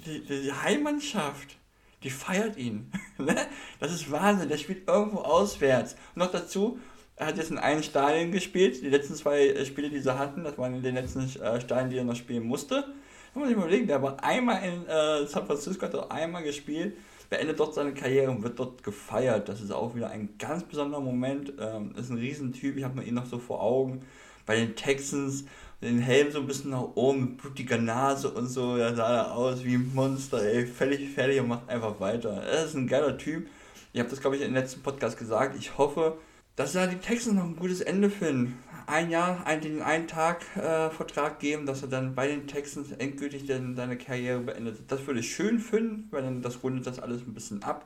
[0.05, 1.57] die, die Heimmannschaft,
[2.03, 2.91] die feiert ihn.
[3.17, 3.33] Ne?
[3.79, 5.93] das ist Wahnsinn, der spielt irgendwo auswärts.
[5.93, 6.79] Und noch dazu,
[7.15, 10.43] er hat jetzt in einem Stadion gespielt, die letzten zwei äh, Spiele, die sie hatten,
[10.43, 12.93] das waren in den letzten äh, Stadien, die er noch spielen musste.
[13.33, 16.43] Da muss ich mal überlegen, der war einmal in äh, San Francisco, hat er einmal
[16.43, 16.97] gespielt
[17.29, 19.49] beendet dort seine Karriere und wird dort gefeiert.
[19.49, 21.53] Das ist auch wieder ein ganz besonderer Moment.
[21.59, 24.01] Ähm, ist ein Riesentyp, ich habe mir ihn noch so vor Augen.
[24.45, 25.45] Bei den Texans,
[25.85, 29.35] den Helm so ein bisschen nach oben, mit blutiger Nase und so, da sah er
[29.35, 32.31] aus wie ein Monster, ey, völlig fertig und macht einfach weiter.
[32.31, 33.47] Er ist ein geiler Typ.
[33.93, 35.55] Ich habe das, glaube ich, im letzten Podcast gesagt.
[35.57, 36.17] Ich hoffe,
[36.55, 40.45] dass da die Texans noch ein gutes Ende finden ein Jahr, ein, den einen Tag
[40.55, 44.79] äh, Vertrag geben, dass er dann bei den Texans endgültig dann seine Karriere beendet.
[44.87, 47.85] Das würde ich schön finden, weil dann das rundet das alles ein bisschen ab.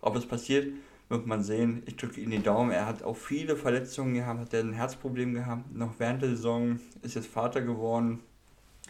[0.00, 0.72] Ob es passiert,
[1.08, 1.82] wird man sehen.
[1.86, 2.70] Ich drücke ihm die Daumen.
[2.70, 7.14] Er hat auch viele Verletzungen gehabt, hat ein Herzproblem gehabt, noch während der Saison, ist
[7.14, 8.20] jetzt Vater geworden.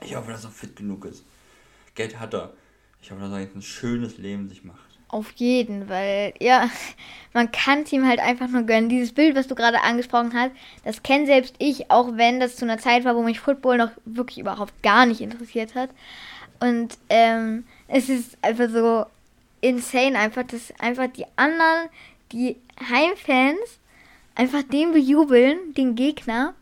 [0.02, 1.24] Ich hoffe, dass er fit genug ist.
[1.94, 2.52] Geld hat er.
[3.02, 4.80] Ich hoffe, dass er jetzt ein schönes Leben sich macht.
[5.08, 6.68] Auf jeden, weil, ja,
[7.32, 8.88] man kann es ihm halt einfach nur gönnen.
[8.88, 10.50] Dieses Bild, was du gerade angesprochen hast,
[10.84, 13.90] das kenne selbst ich, auch wenn das zu einer Zeit war, wo mich Football noch
[14.04, 15.90] wirklich überhaupt gar nicht interessiert hat.
[16.58, 19.06] Und ähm, es ist einfach so
[19.60, 21.88] insane, einfach, dass einfach die anderen,
[22.32, 22.56] die
[22.88, 23.78] Heimfans,
[24.34, 26.54] einfach den bejubeln, den Gegner.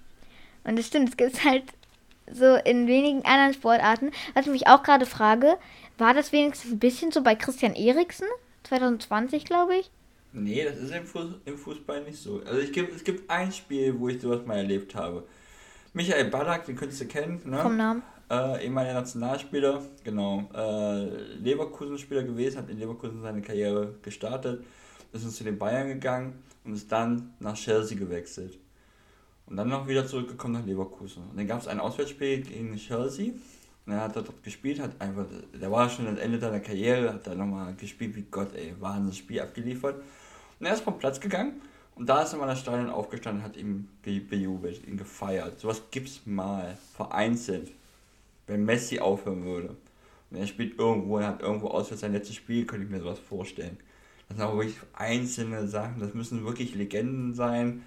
[0.65, 1.65] Und das stimmt, es gibt halt
[2.31, 4.11] so in wenigen anderen Sportarten.
[4.35, 5.59] Was ich mich auch gerade frage,
[5.99, 8.27] war das wenigstens ein bisschen so bei Christian Eriksen?
[8.65, 9.91] 2020, glaube ich.
[10.33, 12.43] Nee, das ist im, Fuß, im Fußball nicht so.
[12.45, 15.25] Also ich gibt, es gibt ein Spiel, wo ich sowas mal erlebt habe.
[15.93, 17.63] Michael Ballack, den könntest du kennen, ne?
[17.63, 18.03] Vom Namen.
[18.31, 20.49] Äh, ehemaliger Nationalspieler, genau.
[20.55, 21.05] Äh,
[21.37, 24.65] Leverkusen-Spieler gewesen, hat in Leverkusen seine Karriere gestartet,
[25.13, 28.59] ist zu den Bayern gegangen und ist dann nach Chelsea gewechselt.
[29.47, 31.23] Und dann noch wieder zurückgekommen nach Leverkusen.
[31.31, 33.33] Und dann gab es ein Auswärtsspiel gegen Chelsea
[33.87, 37.27] und er hat dort gespielt, hat einfach, der war schon am Ende seiner Karriere, hat
[37.27, 40.03] da nochmal gespielt wie Gott, ey, wahnsinniges Spiel abgeliefert.
[40.59, 41.61] Und er ist vom Platz gegangen
[41.95, 45.61] und da ist er mal der Stadion aufgestanden hat ihn bejubelt, ihn gefeiert.
[45.61, 47.71] Sowas gibt's mal, vereinzelt,
[48.47, 49.77] wenn Messi aufhören würde.
[50.31, 53.01] Und er spielt irgendwo und hat irgendwo aus für sein letztes Spiel, könnte ich mir
[53.01, 53.79] sowas vorstellen.
[54.29, 57.83] Das sind aber wirklich einzelne Sachen, das müssen wirklich Legenden sein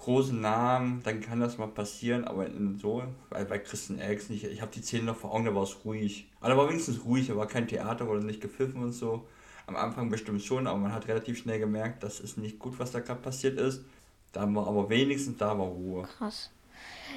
[0.00, 4.44] großen Namen, dann kann das mal passieren, aber in so, weil bei Christian Eriksen, ich,
[4.44, 6.26] ich habe die Szene noch vor Augen, da war es ruhig.
[6.40, 9.26] Aber war wenigstens ruhig, da war kein Theater, wurde nicht gepfiffen und so.
[9.66, 12.92] Am Anfang bestimmt schon, aber man hat relativ schnell gemerkt, das ist nicht gut, was
[12.92, 13.84] da gerade passiert ist.
[14.32, 16.02] Da war aber wenigstens da war Ruhe.
[16.18, 16.50] Krass.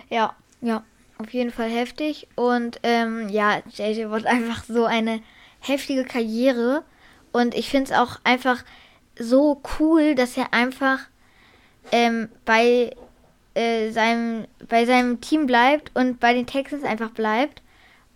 [0.09, 0.83] Ja, ja,
[1.23, 2.27] auf jeden Fall heftig.
[2.35, 5.21] Und ähm, ja, JJ wird einfach so eine
[5.59, 6.83] heftige Karriere.
[7.31, 8.63] Und ich finde es auch einfach
[9.17, 10.99] so cool, dass er einfach
[11.91, 12.95] ähm, bei,
[13.55, 17.62] äh, seinem, bei seinem Team bleibt und bei den Texans einfach bleibt.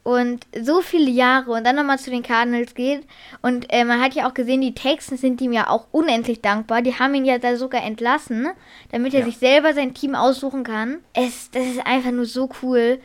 [0.08, 3.06] Und so viele Jahre und dann nochmal zu den Cardinals geht.
[3.41, 6.82] Und äh, man hat ja auch gesehen, die Texans sind ihm ja auch unendlich dankbar.
[6.82, 8.48] Die haben ihn ja da sogar entlassen,
[8.89, 9.26] damit er ja.
[9.26, 11.00] sich selber sein Team aussuchen kann.
[11.12, 13.02] Es, das ist einfach nur so cool.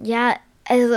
[0.00, 0.36] Ja,
[0.68, 0.94] also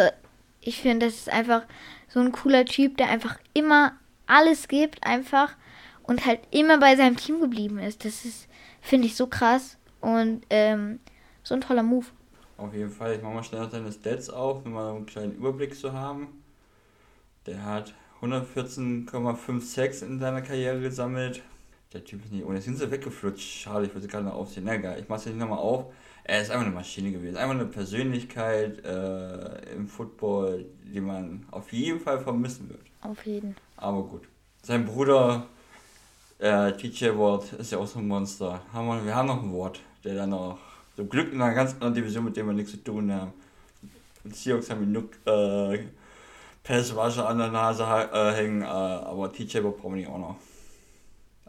[0.61, 1.63] ich finde, das ist einfach
[2.09, 3.93] so ein cooler Typ, der einfach immer
[4.27, 5.55] alles gibt, einfach
[6.03, 8.05] und halt immer bei seinem Team geblieben ist.
[8.05, 8.47] Das ist,
[8.81, 10.99] finde ich, so krass und ähm,
[11.41, 12.05] so ein toller Move.
[12.57, 13.15] Auf jeden Fall.
[13.15, 16.43] Ich mache mal schnell seine Stats auf, um mal einen kleinen Überblick zu haben.
[17.45, 21.41] Der hat 114,5 Sex in seiner Karriere gesammelt.
[21.93, 22.55] Der Typ ist nicht ohne.
[22.55, 23.61] Jetzt sind sie weggeflutscht.
[23.61, 24.63] Schade, ich würde sie gerade noch aufsehen.
[24.65, 25.85] Na egal, ich mache es nicht nochmal auf.
[26.23, 27.37] Er ist einfach eine Maschine gewesen.
[27.37, 32.81] Einfach eine Persönlichkeit äh, im Football, die man auf jeden Fall vermissen wird.
[33.01, 33.55] Auf jeden.
[33.75, 34.23] Aber gut.
[34.61, 35.45] Sein Bruder,
[36.39, 38.61] äh, TJ Ward, ist ja auch so ein Monster.
[38.71, 40.57] Haben wir, wir haben noch ein Wort, der dann noch
[40.95, 43.33] zum Glück in einer ganz anderen Division, mit dem wir nichts zu tun haben.
[44.23, 45.85] Die Seahawks haben genug äh,
[46.63, 50.35] Passwasche an der Nase äh, hängen, äh, aber TJ brauchen wir auch noch.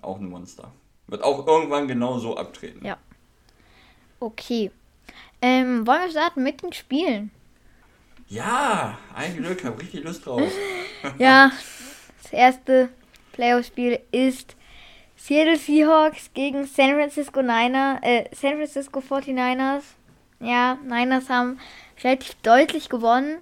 [0.02, 0.72] Auch ein Monster.
[1.07, 2.85] Wird auch irgendwann genau so abtreten.
[2.85, 2.96] Ja.
[4.18, 4.70] Okay.
[5.40, 7.30] Ähm, wollen wir starten mit den Spielen?
[8.28, 10.42] Ja, ein Glück, habe richtig Lust drauf.
[11.18, 11.52] ja,
[12.22, 12.88] das erste
[13.33, 14.57] Playoff-Spiel ist
[15.26, 19.82] Seattle Seahawks gegen San Francisco Niner, äh, San Francisco 49ers.
[20.38, 21.58] Ja, Niners haben
[22.02, 23.38] relativ deutlich gewonnen.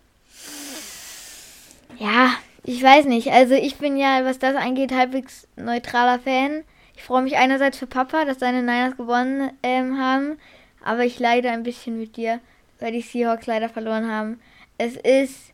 [1.98, 3.32] Ja, ich weiß nicht.
[3.32, 6.62] Also ich bin ja, was das angeht, halbwegs neutraler Fan.
[6.94, 10.38] Ich freue mich einerseits für Papa, dass seine Niners gewonnen ähm, haben.
[10.84, 12.38] Aber ich leide ein bisschen mit dir,
[12.78, 14.40] weil die Seahawks leider verloren haben.
[14.78, 15.52] Es ist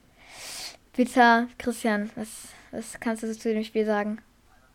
[0.94, 1.48] bitter.
[1.56, 4.18] Christian, was, was kannst du zu dem Spiel sagen?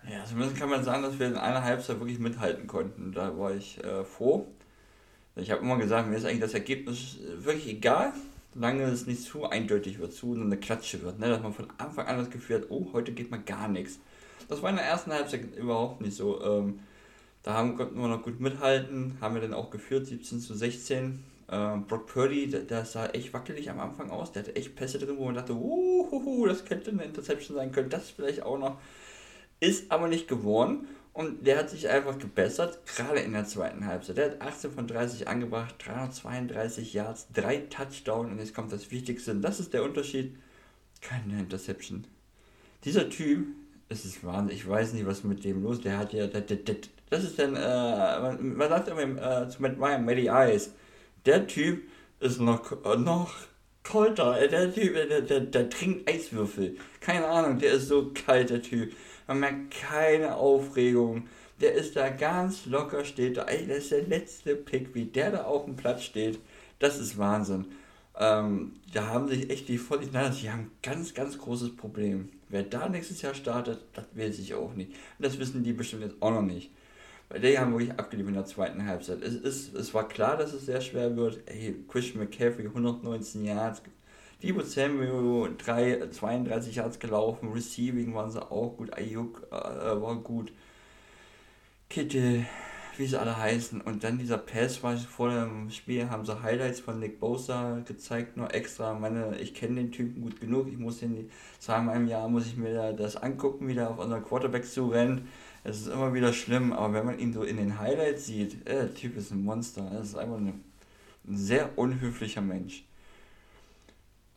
[0.10, 3.14] Ja, zumindest kann man sagen, dass wir in einer Halbzeit wirklich mithalten konnten.
[3.14, 4.48] Da war ich äh, froh.
[5.36, 8.14] Ich habe immer gesagt, mir ist eigentlich das Ergebnis wirklich egal,
[8.54, 11.20] solange es nicht zu eindeutig wird, zu so eine Klatsche wird.
[11.20, 11.30] Ne?
[11.30, 14.00] Dass man von Anfang an das Gefühl hat, oh, heute geht mal gar nichts.
[14.48, 16.44] Das war in der ersten Halbzeit überhaupt nicht so.
[16.44, 16.80] Ähm,
[17.42, 21.24] da haben, konnten wir noch gut mithalten, haben wir dann auch geführt, 17 zu 16.
[21.50, 24.32] Ähm, Brock Purdy, der, der, sah echt wackelig am Anfang aus.
[24.32, 27.98] Der hatte echt Pässe drin, wo man dachte, uh, das könnte eine Interception sein, könnte
[27.98, 28.78] das vielleicht auch noch
[29.64, 34.18] ist aber nicht geworden und der hat sich einfach gebessert, gerade in der zweiten Halbzeit.
[34.18, 39.32] Der hat 18 von 30 angebracht, 332 Yards, drei Touchdowns und jetzt kommt das Wichtigste.
[39.32, 40.36] Und das ist der Unterschied.
[41.02, 42.06] Keine Interception.
[42.84, 43.48] Dieser Typ,
[43.90, 45.82] es ist Wahnsinn, ich weiß nicht, was mit dem los.
[45.82, 50.04] Der hat ja, das ist dann, äh, man, man, sagt immer äh, zu Matt Ryan,
[50.06, 50.74] Matty Eyes.
[51.26, 51.84] Der Typ
[52.20, 53.36] ist noch, äh, noch
[53.84, 54.48] kolter.
[54.48, 56.78] Der Typ, der, der, der trinkt Eiswürfel.
[57.02, 58.94] Keine Ahnung, der ist so kalt, der Typ.
[59.28, 61.28] Man merkt keine Aufregung.
[61.62, 63.44] Der ist da ganz locker, steht da.
[63.44, 66.40] Ey, das ist der letzte Pick, wie der da auf dem Platz steht.
[66.80, 67.66] Das ist Wahnsinn.
[68.20, 72.30] Ähm, da haben sich echt die 49ers, die haben ein ganz, ganz großes Problem.
[72.50, 74.92] Wer da nächstes Jahr startet, das weiß ich auch nicht.
[74.92, 76.72] Und das wissen die bestimmt jetzt auch noch nicht.
[77.30, 79.24] Weil die haben wirklich abgeliefert in der zweiten Halbzeit.
[79.24, 81.40] Es, ist, es war klar, dass es sehr schwer wird.
[81.48, 83.82] Ey, Christian McCaffrey, 119 Yards,
[84.44, 90.52] Debo Samuel 3, 32 Yards gelaufen, Receiving waren sie auch gut, Ayuk äh, war gut,
[91.90, 92.46] Kittel,
[92.98, 93.80] wie sie alle heißen.
[93.80, 98.36] Und dann dieser Pass war vor dem Spiel, haben sie Highlights von Nick Bosa gezeigt,
[98.36, 98.94] nur extra.
[98.94, 101.30] Meine, ich kenne den Typen gut genug, ich muss den
[101.60, 105.30] zweimal im Jahr muss ich mir das angucken, wieder auf unseren Quarterback zu rennen.
[105.64, 108.74] Es ist immer wieder schlimm, aber wenn man ihn so in den Highlights sieht, äh,
[108.74, 109.90] der Typ ist ein Monster.
[109.90, 110.62] Er ist einfach ein
[111.30, 112.84] sehr unhöflicher Mensch.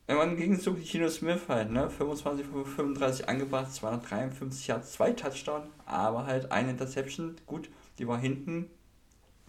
[0.08, 1.90] Im Gegenzug Kino Smith halt, ne?
[1.90, 7.34] 25 von 35 angebracht, 253 Yards, zwei Touchdown, aber halt eine Interception.
[7.44, 8.70] Gut, die war hinten.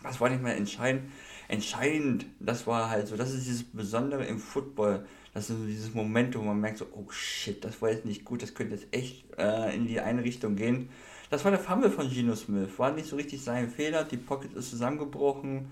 [0.02, 1.12] Das war nicht mehr entscheidend.
[1.48, 5.06] Entscheidend, das war halt so, das ist dieses Besondere im Football.
[5.34, 8.26] Das ist so dieses Moment, wo man merkt so, oh shit, das war jetzt nicht
[8.26, 10.90] gut, das könnte jetzt echt äh, in die eine Richtung gehen.
[11.30, 12.70] Das war der Fumble von Gino Smith.
[12.78, 14.04] War nicht so richtig sein Fehler.
[14.06, 15.72] Die Pocket ist zusammengebrochen.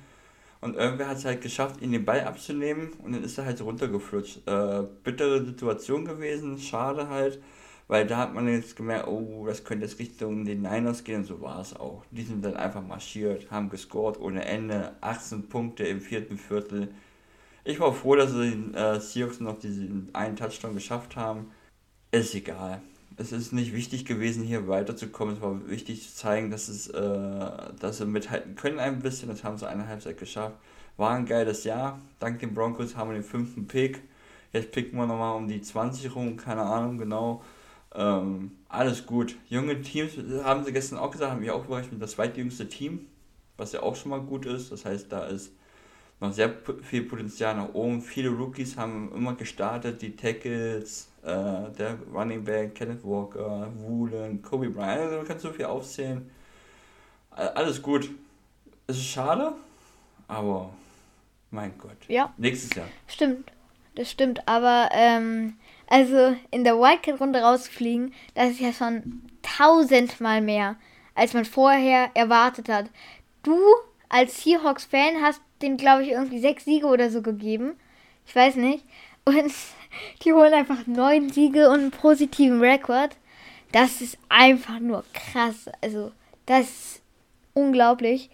[0.66, 3.62] Und irgendwer hat es halt geschafft, ihn den Ball abzunehmen und dann ist er halt
[3.62, 4.48] runtergeflutscht.
[4.48, 7.40] Äh, bittere Situation gewesen, schade halt,
[7.88, 11.26] weil da hat man jetzt gemerkt, oh, das könnte jetzt Richtung den Niners gehen und
[11.26, 12.04] so war es auch.
[12.10, 16.88] Die sind dann einfach marschiert, haben gescored ohne Ende, 18 Punkte im vierten Viertel.
[17.64, 21.52] Ich war froh, dass sie den äh, Seahawks noch diesen einen Touchdown geschafft haben.
[22.12, 22.82] Ist egal
[23.18, 25.36] es ist nicht wichtig gewesen, hier weiterzukommen.
[25.36, 27.50] Es war wichtig zu zeigen, dass, es, äh,
[27.80, 29.30] dass sie mithalten können ein bisschen.
[29.30, 30.58] Das haben sie eine Halbzeit geschafft.
[30.98, 32.00] War ein geiles Jahr.
[32.20, 34.02] Dank den Broncos haben wir den fünften Pick.
[34.54, 37.44] Jetzt picken wir nochmal um die 20 rum, keine Ahnung genau.
[37.94, 39.36] Ähm, alles gut.
[39.50, 43.08] Junge Teams, haben sie gestern auch gesagt, haben wir auch überrascht mit das zweitjüngste Team,
[43.58, 44.72] was ja auch schon mal gut ist.
[44.72, 45.52] Das heißt, da ist
[46.20, 48.02] noch sehr viel Potenzial nach oben.
[48.02, 54.70] Viele Rookies haben immer gestartet, die Tackles, äh, der Running Back, Kenneth Walker, Woolen, Kobe
[54.70, 56.30] Bryant, also man kann so viel aufzählen.
[57.32, 58.10] Alles gut.
[58.88, 59.54] Es ist schade,
[60.28, 60.70] aber
[61.52, 61.98] mein Gott.
[62.08, 62.34] Ja.
[62.38, 62.88] Nächstes Jahr.
[63.08, 63.52] Stimmt.
[63.96, 65.56] Das stimmt, aber ähm,
[65.88, 70.76] also in der Wildcard-Runde rauszufliegen, das ist ja schon tausendmal mehr,
[71.14, 72.90] als man vorher erwartet hat.
[73.44, 73.58] Du
[74.10, 77.78] als Seahawks-Fan hast den, glaube ich, irgendwie sechs Siege oder so gegeben.
[78.26, 78.84] Ich weiß nicht.
[79.24, 79.54] Und
[80.24, 83.16] die holen einfach neun Siege und einen positiven Rekord.
[83.72, 85.70] Das ist einfach nur krass.
[85.82, 86.12] Also,
[86.46, 87.02] das ist
[87.54, 88.30] unglaublich.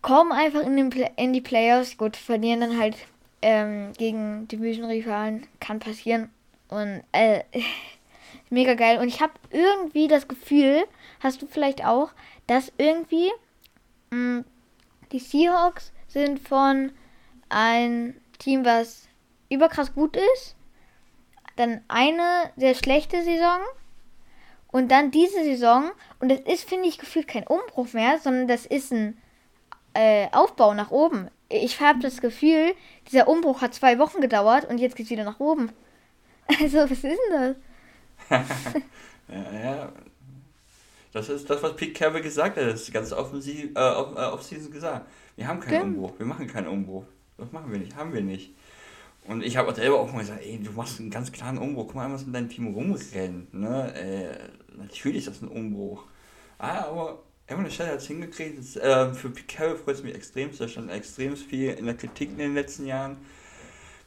[0.00, 1.96] Kommen einfach in, den in die Playoffs.
[1.96, 2.96] Gut, verlieren dann halt
[3.42, 5.46] ähm, gegen Division-Rivalen.
[5.60, 6.30] Kann passieren.
[6.68, 7.42] Und äh,
[8.50, 8.98] mega geil.
[8.98, 10.84] Und ich habe irgendwie das Gefühl,
[11.20, 12.10] hast du vielleicht auch,
[12.46, 13.30] dass irgendwie
[14.10, 14.44] mh, mm,
[15.12, 16.92] die Seahawks sind von
[17.48, 19.08] ein Team, was
[19.50, 20.56] überkrass gut ist,
[21.56, 23.60] dann eine sehr schlechte Saison
[24.68, 28.66] und dann diese Saison und das ist, finde ich, gefühlt kein Umbruch mehr, sondern das
[28.66, 29.18] ist ein
[29.94, 31.28] äh, Aufbau nach oben.
[31.48, 32.74] Ich habe das Gefühl,
[33.10, 35.70] dieser Umbruch hat zwei Wochen gedauert und jetzt geht es wieder nach oben.
[36.60, 37.56] Also, was ist denn das?
[39.28, 39.92] ja, ja.
[41.12, 42.64] Das ist das, was Pete Carroll gesagt hat.
[42.64, 45.06] Das ist ganz offensiv, äh, off, äh, Offseason gesagt.
[45.36, 45.94] Wir haben keinen.
[45.94, 46.18] Umbruch.
[46.18, 47.04] Wir machen keinen Umbruch.
[47.38, 47.94] Das machen wir nicht.
[47.94, 48.52] Haben wir nicht.
[49.24, 51.86] Und ich habe selber auch mal gesagt, ey, du machst einen ganz klaren Umbruch.
[51.86, 53.54] Guck mal, was in deinem Team rumrennt.
[53.54, 53.94] Ne?
[53.94, 56.04] Äh, natürlich ist das ein Umbruch.
[56.58, 58.58] Ah, aber Evan Stelle hat es hingekriegt.
[58.58, 60.50] Das, äh, für Pete freut es mich extrem.
[60.56, 63.18] Da stand extrem viel in der Kritik in den letzten Jahren.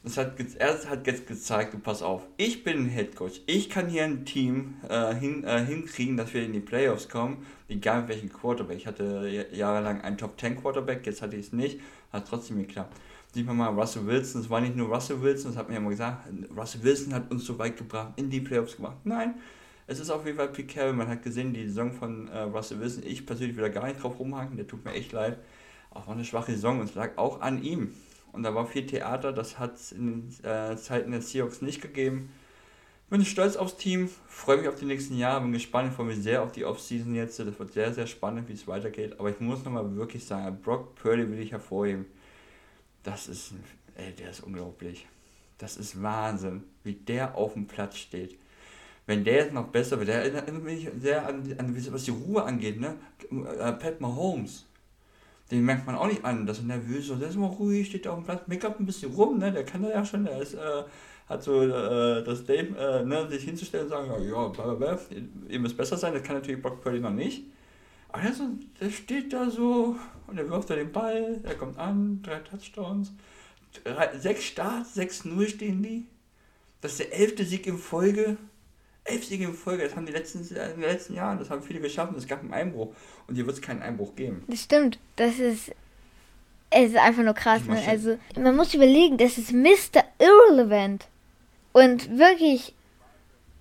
[0.06, 4.04] Das hat, er hat jetzt gezeigt, pass auf, ich bin ein Headcoach, ich kann hier
[4.04, 8.32] ein Team äh, hin, äh, hinkriegen, dass wir in die Playoffs kommen, egal mit welchem
[8.32, 8.78] Quarterback.
[8.78, 11.80] Ich hatte jahrelang einen Top 10 Quarterback, jetzt hatte ich es nicht,
[12.14, 12.96] hat trotzdem geklappt.
[13.36, 15.82] Sieht man mal Russell Wilson, es war nicht nur Russell Wilson, das hat mir ja
[15.82, 18.96] mal gesagt, Russell Wilson hat uns so weit gebracht, in die Playoffs gemacht.
[19.04, 19.34] Nein,
[19.88, 22.80] es ist auf jeden Fall Pete Carroll, man hat gesehen, die Saison von äh, Russell
[22.80, 25.38] Wilson, ich persönlich will da gar nicht drauf rumhaken, der tut mir echt leid.
[25.90, 27.94] Auch war eine schwache Saison und es lag auch an ihm.
[28.32, 32.30] Und da war viel Theater, das hat es in äh, Zeiten der Seahawks nicht gegeben.
[33.10, 36.42] Bin stolz aufs Team, freue mich auf die nächsten Jahre, bin gespannt, freue mich sehr
[36.42, 37.38] auf die Offseason jetzt.
[37.38, 39.20] Das wird sehr, sehr spannend, wie es weitergeht.
[39.20, 42.06] Aber ich muss nochmal wirklich sagen, Brock Purdy will ich hervorheben.
[43.06, 43.54] Das ist,
[43.96, 45.08] ey, der ist unglaublich.
[45.58, 48.38] Das ist Wahnsinn, wie der auf dem Platz steht.
[49.06, 52.44] Wenn der jetzt noch besser wird, der erinnert mich sehr an, an was die Ruhe
[52.44, 52.98] angeht, ne?
[53.32, 54.66] Äh, Pat Mahomes
[55.52, 57.22] den merkt man auch nicht an, dass er nervös ist.
[57.22, 59.52] Der ist immer ruhig, steht auf dem Platz, meckert ein bisschen rum, ne?
[59.52, 60.84] Der kann da ja schon, der ist, äh,
[61.30, 65.00] hat so äh, das Dave, äh, ne, sich hinzustellen und sagen, ja, ja,
[65.48, 67.44] ihr müsst besser sein, das kann natürlich Brock Purdy noch nicht.
[68.16, 69.98] Aber der, steht da so
[70.28, 73.12] und er wirft da den Ball, er kommt an, drei Touchdowns,
[73.84, 76.06] drei, sechs Starts, 6-0 stehen die.
[76.82, 78.38] Das ist der elfte Sieg in Folge
[79.06, 81.80] elf Siege in Folge, das haben die letzten, in den letzten Jahren, das haben viele
[81.80, 82.94] geschafft und es gab einen Einbruch.
[83.28, 84.44] Und hier wird es keinen Einbruch geben.
[84.48, 85.72] Das stimmt, das ist,
[86.72, 87.64] es ist einfach nur krass.
[87.66, 87.82] Ne?
[87.88, 90.04] Also, man muss überlegen, das ist Mr.
[90.20, 91.08] Irrelevant.
[91.72, 92.74] Und wirklich,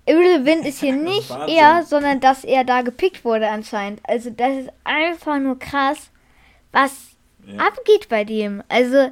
[0.05, 4.01] Irrelevant ist hier nicht er, sondern dass er da gepickt wurde anscheinend.
[4.03, 6.11] Also, das ist einfach nur krass,
[6.71, 7.15] was
[7.45, 7.57] ja.
[7.59, 8.63] abgeht bei dem.
[8.69, 9.11] Also,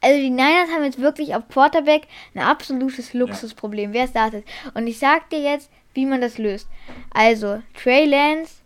[0.00, 3.92] also die Niners haben jetzt wirklich auf Quarterback ein absolutes Luxusproblem.
[3.92, 4.00] Ja.
[4.00, 4.44] Wer startet?
[4.74, 6.68] Und ich sag dir jetzt, wie man das löst.
[7.12, 8.56] Also, Trey Lance,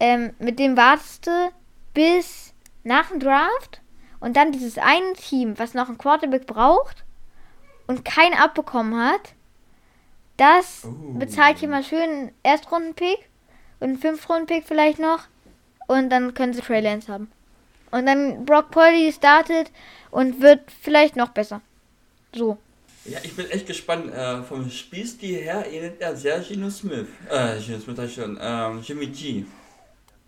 [0.00, 1.50] ähm, mit dem wartest du
[1.94, 3.80] bis nach dem Draft
[4.20, 7.04] und dann dieses eine Team, was noch einen Quarterback braucht
[7.86, 9.34] und keinen abbekommen hat,
[10.36, 11.18] das oh.
[11.18, 13.18] bezahlt hier mal schön einen Erstrunden-Pick
[13.80, 15.28] und einen Fünftrunden-Pick vielleicht noch
[15.86, 17.30] und dann können sie Trey Lance haben.
[17.90, 19.70] Und dann Brock Purdy startet
[20.10, 21.60] und wird vielleicht noch besser.
[22.34, 22.58] So.
[23.04, 24.12] Ja, ich bin echt gespannt.
[24.12, 27.06] Äh, vom Spielstil her ähnelt er sehr Gino Smith.
[27.30, 28.38] Äh, Gino Smith heißt schon.
[28.40, 29.44] Ähm, Jimmy G.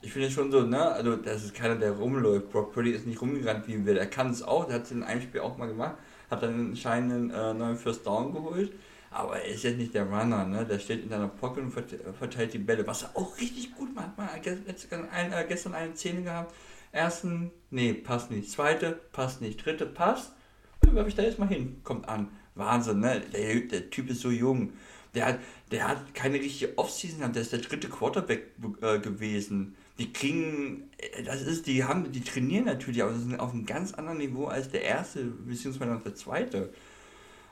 [0.02, 0.80] Ich finde schon so, ne?
[0.80, 2.52] Also, das ist keiner, der rumläuft.
[2.52, 3.96] Brock Purdy ist nicht rumgerannt wie ein will.
[3.96, 4.66] Er kann es auch.
[4.66, 5.96] Der hat es in einem Spiel auch mal gemacht.
[6.30, 8.72] Hat dann einen entscheidenden äh, neuen First Down geholt.
[9.16, 10.66] Aber er ist jetzt nicht der Runner, ne?
[10.66, 12.86] Der steht in seiner Pocket und verteilt die Bälle.
[12.86, 14.16] Was er auch richtig gut macht.
[14.18, 16.52] Man hat gestern, äh, gestern eine Szene gehabt
[16.92, 18.50] Ersten, nee, passt nicht.
[18.50, 19.64] Zweite, passt nicht.
[19.64, 20.32] Dritte, passt.
[20.80, 21.80] Werfe ich da jetzt mal hin.
[21.82, 22.28] Kommt an.
[22.54, 23.20] Wahnsinn, ne?
[23.32, 24.72] Der, der Typ ist so jung.
[25.14, 25.40] Der hat,
[25.70, 27.34] der hat keine richtige Offseason gehabt.
[27.36, 29.76] Der ist der dritte Quarterback äh, gewesen.
[29.98, 33.92] Die kriegen, äh, das ist, die haben, die trainieren natürlich, aber sind auf einem ganz
[33.94, 36.72] anderen Niveau als der erste, beziehungsweise der zweite.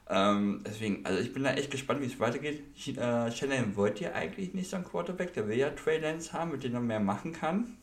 [0.09, 2.63] Ähm, deswegen, also ich bin da echt gespannt, wie es weitergeht.
[2.87, 6.53] Äh, Shannon wollte ja eigentlich nicht so einen Quarterback, der will ja Trey Lance haben,
[6.53, 7.79] mit dem er mehr machen kann.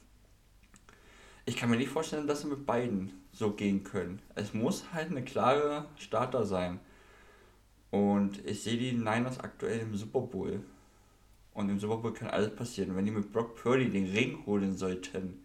[1.45, 4.21] Ich kann mir nicht vorstellen, dass er mit beiden so gehen können.
[4.35, 6.79] Es muss halt eine klare Starter sein.
[7.89, 10.61] Und ich sehe die Niners aktuell im Super Bowl.
[11.53, 12.95] Und im Super Bowl kann alles passieren.
[12.95, 15.43] Wenn die mit Brock Purdy den Ring holen sollten,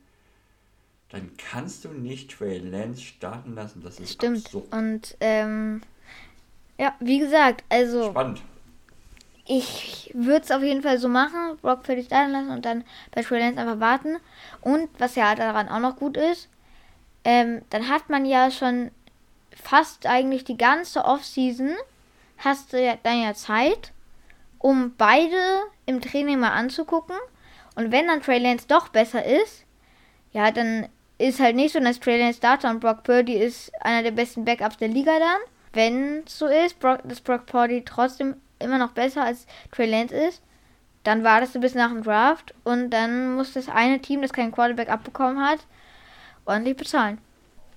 [1.08, 3.82] dann kannst du nicht Trey Lance starten lassen.
[3.82, 4.46] Das ist Stimmt.
[4.46, 4.72] Absurd.
[4.72, 5.80] Und ähm,
[6.78, 8.10] ja, wie gesagt, also.
[8.10, 8.42] Spannend.
[9.48, 13.22] Ich würde es auf jeden Fall so machen, Brock Purdy starten lassen und dann bei
[13.22, 14.16] Trey Lance einfach warten.
[14.60, 16.48] Und was ja daran auch noch gut ist,
[17.22, 18.90] ähm, dann hat man ja schon
[19.52, 21.70] fast eigentlich die ganze Offseason,
[22.38, 23.92] hast du ja dann ja Zeit,
[24.58, 25.36] um beide
[25.86, 27.16] im Training mal anzugucken.
[27.76, 29.64] Und wenn dann Trey Lance doch besser ist,
[30.32, 34.02] ja, dann ist halt nicht so, dass Trey Lance Starter und Brock Purdy ist einer
[34.02, 35.40] der besten Backups der Liga dann.
[35.76, 40.40] Wenn so ist, Brock, dass Brock Purdy trotzdem immer noch besser als Trey Lance ist,
[41.04, 44.52] dann wartest du bis nach dem Draft und dann muss das eine Team, das keinen
[44.52, 45.58] Quarterback abbekommen hat,
[46.46, 47.18] ordentlich bezahlen.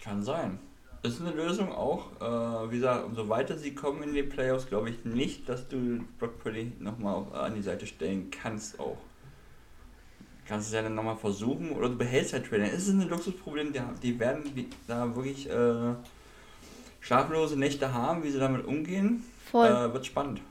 [0.02, 0.60] Kann sein.
[1.04, 2.08] Ist eine Lösung auch.
[2.22, 6.00] Äh, wie gesagt, umso weiter sie kommen in die Playoffs, glaube ich nicht, dass du
[6.20, 8.97] Brock Purdy nochmal an die Seite stellen kannst auch.
[10.47, 12.64] Kannst du es ja dann nochmal versuchen oder du behältst halt Trailer.
[12.64, 15.95] Es ist ein Luxusproblem, die, die werden da wirklich äh,
[17.02, 19.24] schlaflose Nächte haben, wie sie damit umgehen.
[19.52, 19.68] Voll.
[19.68, 20.41] Äh, wird spannend.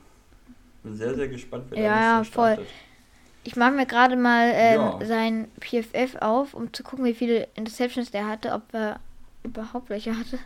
[0.82, 2.52] Bin sehr, sehr gespannt, wer ja, da voll.
[2.54, 2.68] Startet.
[3.44, 4.98] Ich mache mir gerade mal ähm, ja.
[5.06, 8.98] sein PFF auf, um zu gucken, wie viele Interceptions der hatte, ob er
[9.42, 10.38] überhaupt welche hatte.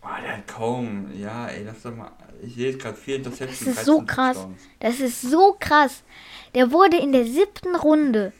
[0.00, 1.10] Boah, der hat kaum.
[1.18, 2.12] Ja, ey, lass doch mal.
[2.42, 3.64] Ich sehe jetzt gerade vier Interceptions.
[3.64, 4.36] Das ist so krass.
[4.36, 4.62] Touchdowns.
[4.80, 6.04] Das ist so krass.
[6.54, 8.32] Der wurde in der siebten Runde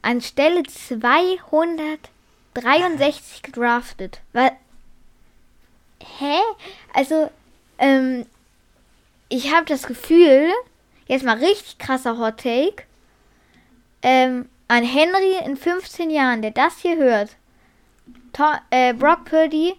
[0.00, 4.20] an Stelle 263 gedraftet.
[4.32, 4.52] Weil.
[6.18, 6.38] Hä?
[6.94, 7.30] Also,
[7.78, 8.26] ähm,
[9.28, 10.50] ich habe das Gefühl,
[11.06, 12.84] jetzt mal richtig krasser Hot Take,
[14.02, 17.36] ähm, an Henry in 15 Jahren, der das hier hört,
[18.32, 19.74] Tom, äh, Brock Purdy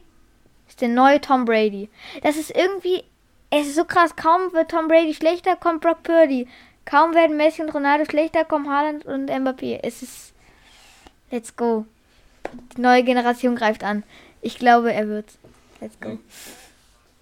[0.68, 1.90] ist der neue Tom Brady.
[2.24, 3.04] Das ist irgendwie,
[3.50, 6.48] es ist so krass, kaum wird Tom Brady schlechter, kommt Brock Purdy.
[6.86, 9.80] Kaum werden Messi und Ronaldo schlechter, kommen Haaland und Mbappé.
[9.84, 10.34] Es ist,
[11.30, 11.86] let's go.
[12.76, 14.04] Die neue Generation greift an.
[14.42, 15.38] Ich glaube, er wird's.
[15.80, 16.20] Let's go.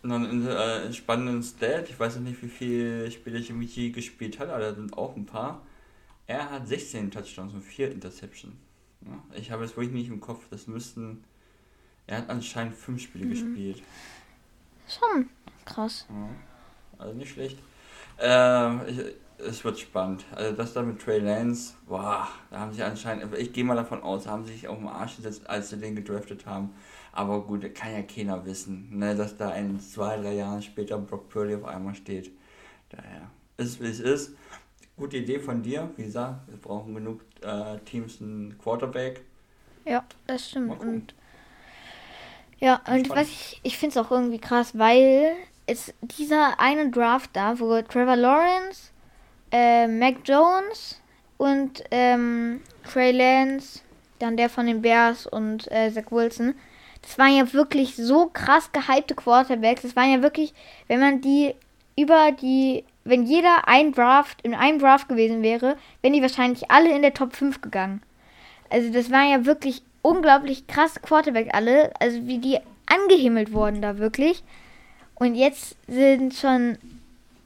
[0.03, 4.39] Dann ein äh, spannenden Stat, ich weiß nicht, wie viele Spiele ich im Wiki gespielt
[4.39, 5.61] hat, aber da sind auch ein paar.
[6.27, 8.55] Er hat 16 Touchdowns und 4 Interceptions.
[9.01, 10.45] Ja, ich habe es wirklich nicht im Kopf.
[10.49, 11.23] Das müssten.
[12.05, 13.29] Er hat anscheinend 5 Spiele mhm.
[13.29, 13.83] gespielt.
[14.87, 15.29] Schon
[15.65, 16.05] krass.
[16.09, 16.29] Ja,
[16.97, 17.57] also nicht schlecht.
[18.19, 20.25] Äh, ich, es wird spannend.
[20.35, 24.01] Also das da mit Trey Lance, boah, da haben sie anscheinend, ich gehe mal davon
[24.01, 26.73] aus, haben sie sich auf den Arsch gesetzt, als sie den gedraftet haben.
[27.11, 31.29] Aber gut, kann ja keiner wissen, ne, dass da in zwei, drei Jahren später Brock
[31.29, 32.31] Purdy auf einmal steht.
[32.89, 34.35] Daher ist wie es ist.
[34.95, 35.89] Gute Idee von dir.
[35.95, 39.21] Wie gesagt, wir brauchen genug äh, Teams einen Quarterback.
[39.85, 40.79] Ja, das stimmt.
[40.79, 41.13] Und
[42.59, 45.35] ja, und was ich, ich finde es auch irgendwie krass, weil
[45.67, 48.91] es dieser eine Draft da, wo Trevor Lawrence,
[49.51, 51.01] äh, Mac Jones
[51.37, 53.81] und ähm, Trey Lance,
[54.19, 56.55] dann der von den Bears und äh, Zach Wilson,
[57.01, 59.83] das waren ja wirklich so krass gehypte Quarterbacks.
[59.83, 60.53] Das waren ja wirklich,
[60.87, 61.55] wenn man die
[61.97, 66.93] über die, wenn jeder ein Draft, in einem Draft gewesen wäre, wären die wahrscheinlich alle
[66.93, 68.01] in der Top 5 gegangen.
[68.69, 73.97] Also das waren ja wirklich unglaublich krasse Quarterbacks alle, also wie die angehimmelt wurden da
[73.97, 74.43] wirklich.
[75.15, 76.77] Und jetzt sind schon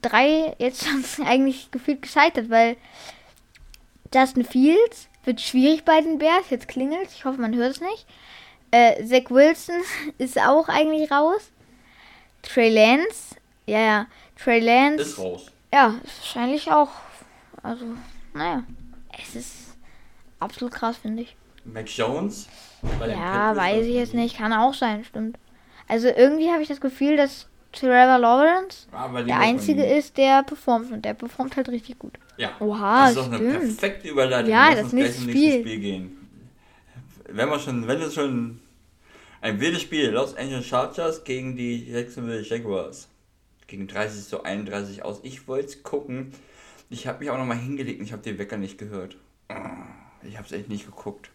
[0.02, 2.76] drei jetzt schon eigentlich gefühlt gescheitert, weil
[4.14, 6.50] Justin Fields wird schwierig bei den Bears.
[6.50, 8.06] Jetzt klingelt Ich hoffe, man hört es nicht.
[8.70, 9.82] Äh, Zach Wilson
[10.18, 11.50] ist auch eigentlich raus.
[12.42, 13.36] Trey Lance.
[13.66, 14.06] Ja, ja.
[14.36, 15.02] Trey Lance.
[15.02, 15.46] Ist raus.
[15.72, 16.90] Ja, wahrscheinlich auch.
[17.62, 17.84] Also,
[18.34, 18.64] naja.
[19.22, 19.76] Es ist
[20.40, 21.36] absolut krass, finde ich.
[21.64, 22.48] Mac Jones?
[23.08, 24.36] Ja, weiß ich jetzt nicht.
[24.36, 25.38] Kann auch sein, stimmt.
[25.86, 28.86] Also irgendwie habe ich das Gefühl, dass Trevor Lawrence
[29.26, 32.12] der einzige ist, der performt und der performt halt richtig gut.
[32.36, 32.50] Ja.
[32.60, 34.50] Oha, das ist doch eine perfekte Überleitung.
[34.50, 35.60] Ja, das nicht Spiel.
[35.60, 36.28] Spiel gehen.
[37.28, 38.60] Wenn wir schon, wenn es schon
[39.40, 43.08] ein wildes Spiel, Los Angeles Chargers gegen die Jacksonville Jaguars.
[43.66, 45.20] Gegen 30 zu 31 aus.
[45.22, 46.32] Ich wollte es gucken.
[46.90, 49.16] Ich habe mich auch nochmal hingelegt und ich habe den Wecker nicht gehört.
[49.48, 49.86] Ah,
[50.22, 51.30] ich habe es echt nicht geguckt.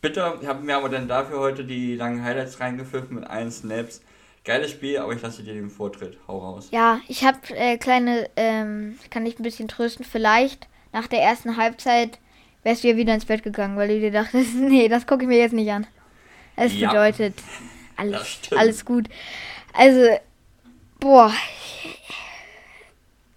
[0.00, 4.00] Bitte, ich habe mir aber dann dafür heute die langen Highlights reingepfiffen mit allen Snaps.
[4.46, 6.18] Geiles Spiel, aber ich lasse dir den Vortritt.
[6.28, 6.68] Hau raus.
[6.70, 10.04] Ja, ich habe äh, kleine, ähm, kann dich ein bisschen trösten.
[10.04, 12.20] Vielleicht nach der ersten Halbzeit
[12.62, 15.28] wärst du ja wieder ins Bett gegangen, weil du dir dachtest, nee, das gucke ich
[15.28, 15.84] mir jetzt nicht an.
[16.54, 17.34] Es ja, bedeutet
[17.96, 19.08] alles, alles gut.
[19.72, 20.16] Also,
[21.00, 21.32] boah,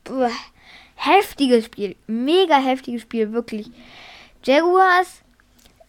[0.04, 0.32] boah,
[0.94, 3.72] heftiges Spiel, mega heftiges Spiel, wirklich.
[4.44, 5.22] Jaguars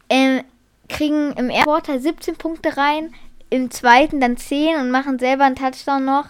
[0.08, 0.44] ähm,
[0.88, 3.14] kriegen im ersten Quartal 17 Punkte rein,
[3.50, 6.26] im zweiten dann 10 und machen selber einen Touchdown noch.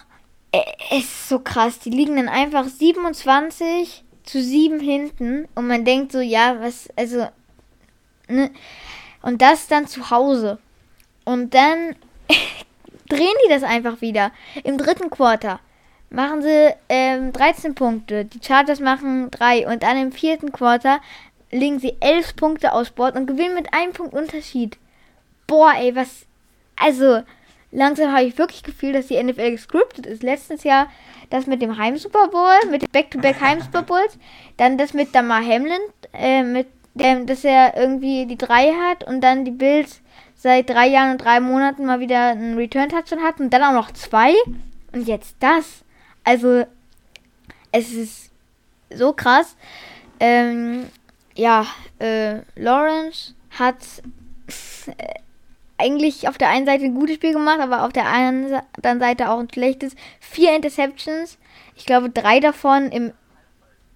[0.51, 1.79] Es ist so krass.
[1.79, 7.27] Die liegen dann einfach 27 zu 7 hinten und man denkt so, ja, was, also,
[8.27, 8.51] ne?
[9.21, 10.57] Und das dann zu Hause.
[11.23, 11.95] Und dann
[13.09, 14.31] drehen die das einfach wieder.
[14.63, 15.59] Im dritten Quarter
[16.09, 18.25] machen sie ähm, 13 Punkte.
[18.25, 19.67] Die Chargers machen 3.
[19.67, 20.99] Und dann im vierten Quarter
[21.51, 24.77] legen sie 11 Punkte aus Bord und gewinnen mit einem Punkt Unterschied.
[25.47, 26.25] Boah, ey, was.
[26.83, 27.21] Also,
[27.71, 30.23] langsam habe ich wirklich Gefühl, dass die NFL gescriptet ist.
[30.23, 30.87] Letztes Jahr
[31.29, 34.17] das mit dem Heim Super Bowl, mit Back-to-Back Heim Super Bowls.
[34.57, 35.79] Dann das mit Damar Hamlin,
[36.13, 40.01] äh, mit dem, dass er irgendwie die 3 hat und dann die Bills
[40.35, 43.91] seit drei Jahren und drei Monaten mal wieder einen Return-Touchdown hat und dann auch noch
[43.91, 44.33] zwei.
[44.91, 45.83] Und jetzt das.
[46.23, 46.65] Also,
[47.71, 48.31] es ist
[48.93, 49.55] so krass.
[50.19, 50.87] Ähm,
[51.35, 51.65] ja,
[51.99, 53.77] äh, Lawrence hat
[54.97, 55.19] äh,
[55.81, 59.39] eigentlich auf der einen Seite ein gutes Spiel gemacht, aber auf der anderen Seite auch
[59.39, 59.95] ein schlechtes.
[60.19, 61.37] Vier Interceptions.
[61.75, 63.11] Ich glaube, drei davon im.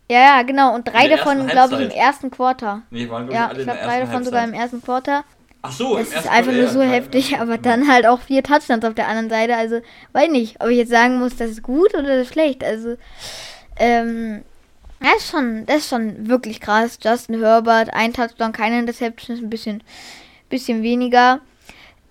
[0.10, 0.76] Ja, ja, genau.
[0.76, 2.84] Und drei davon, glaube ich, im ersten Quarter.
[2.92, 4.26] Nee, waren, ja, ich glaube, drei davon Halbzeit.
[4.26, 5.24] sogar im ersten Quarter.
[5.64, 8.94] Ach so, das ist einfach nur so heftig, aber dann halt auch vier Touchdowns auf
[8.94, 9.56] der anderen Seite.
[9.56, 9.82] Also,
[10.14, 12.64] weiß nicht, ob ich jetzt sagen muss, das ist gut oder das ist schlecht.
[12.64, 12.98] Also,
[13.78, 14.44] ähm,
[15.00, 17.00] das ist schon, das ist schon wirklich krass.
[17.04, 19.84] Justin Herbert, ein Touchdown, keine Interception, ist ein bisschen,
[20.50, 21.40] bisschen weniger.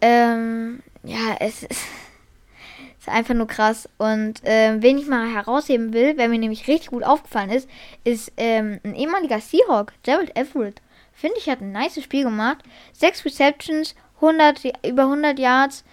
[0.05, 1.71] Ähm, ja, es ist,
[3.01, 3.89] ist einfach nur krass.
[3.97, 7.71] Und ähm, wen ich mal herausheben will, wer mir nämlich richtig gut aufgefallen ist,
[8.05, 10.83] ist ähm, ein ehemaliger Seahawk, Gerald Everett.
[11.15, 12.59] Finde ich, hat ein nice Spiel gemacht.
[12.93, 15.85] Sechs Receptions, 100, über 100 Yards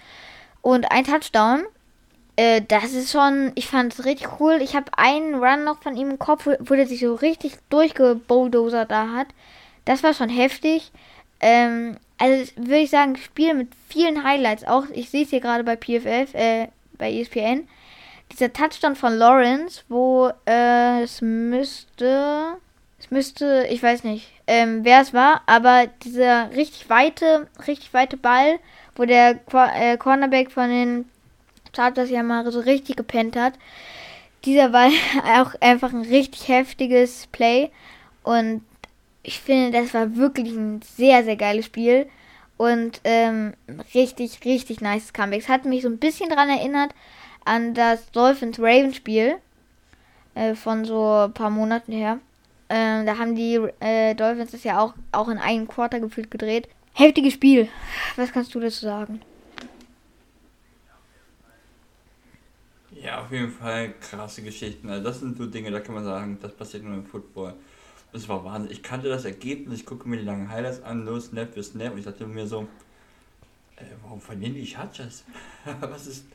[0.61, 1.63] und ein Touchdown.
[2.35, 4.59] Äh, das ist schon, ich fand es richtig cool.
[4.61, 8.91] Ich habe einen Run noch von ihm im Kopf, wo der sich so richtig durchgebulldozert
[8.91, 9.27] da hat.
[9.85, 10.91] Das war schon heftig.
[11.39, 14.63] Ähm, also würde ich sagen, Spiel mit vielen Highlights.
[14.63, 16.67] Auch, ich sehe es hier gerade bei PFF, äh,
[16.97, 17.67] bei ESPN.
[18.31, 22.57] Dieser Touchdown von Lawrence, wo äh, es müsste
[23.01, 28.15] es müsste, ich weiß nicht, ähm, wer es war, aber dieser richtig weite, richtig weite
[28.15, 28.59] Ball,
[28.95, 29.39] wo der
[29.75, 31.05] äh, Cornerback von den
[31.75, 33.53] Chargers ja mal so richtig gepennt hat.
[34.45, 34.89] Dieser war
[35.41, 37.71] auch einfach ein richtig heftiges Play
[38.21, 38.61] und
[39.23, 42.07] ich finde, das war wirklich ein sehr, sehr geiles Spiel
[42.57, 43.53] und ähm,
[43.93, 45.41] richtig, richtig nice Comeback.
[45.41, 46.93] Es hat mich so ein bisschen daran erinnert
[47.45, 49.35] an das Dolphins-Ravens-Spiel
[50.35, 52.19] äh, von so ein paar Monaten her.
[52.69, 56.69] Ähm, da haben die äh, Dolphins das ja auch, auch in einem Quarter gefühlt gedreht.
[56.93, 57.67] Heftiges Spiel.
[58.15, 59.21] Was kannst du dazu sagen?
[62.91, 64.89] Ja, auf jeden Fall krasse Geschichten.
[64.89, 67.55] Also das sind so Dinge, da kann man sagen, das passiert nur im Football.
[68.13, 68.71] Das war Wahnsinn.
[68.71, 71.93] Ich kannte das Ergebnis, ich gucke mir die langen Highlights an, los, Snap für Snap,
[71.93, 72.67] und ich dachte mir so,
[73.77, 75.23] äh, warum verlieren die Chargers?
[75.79, 76.25] Was ist,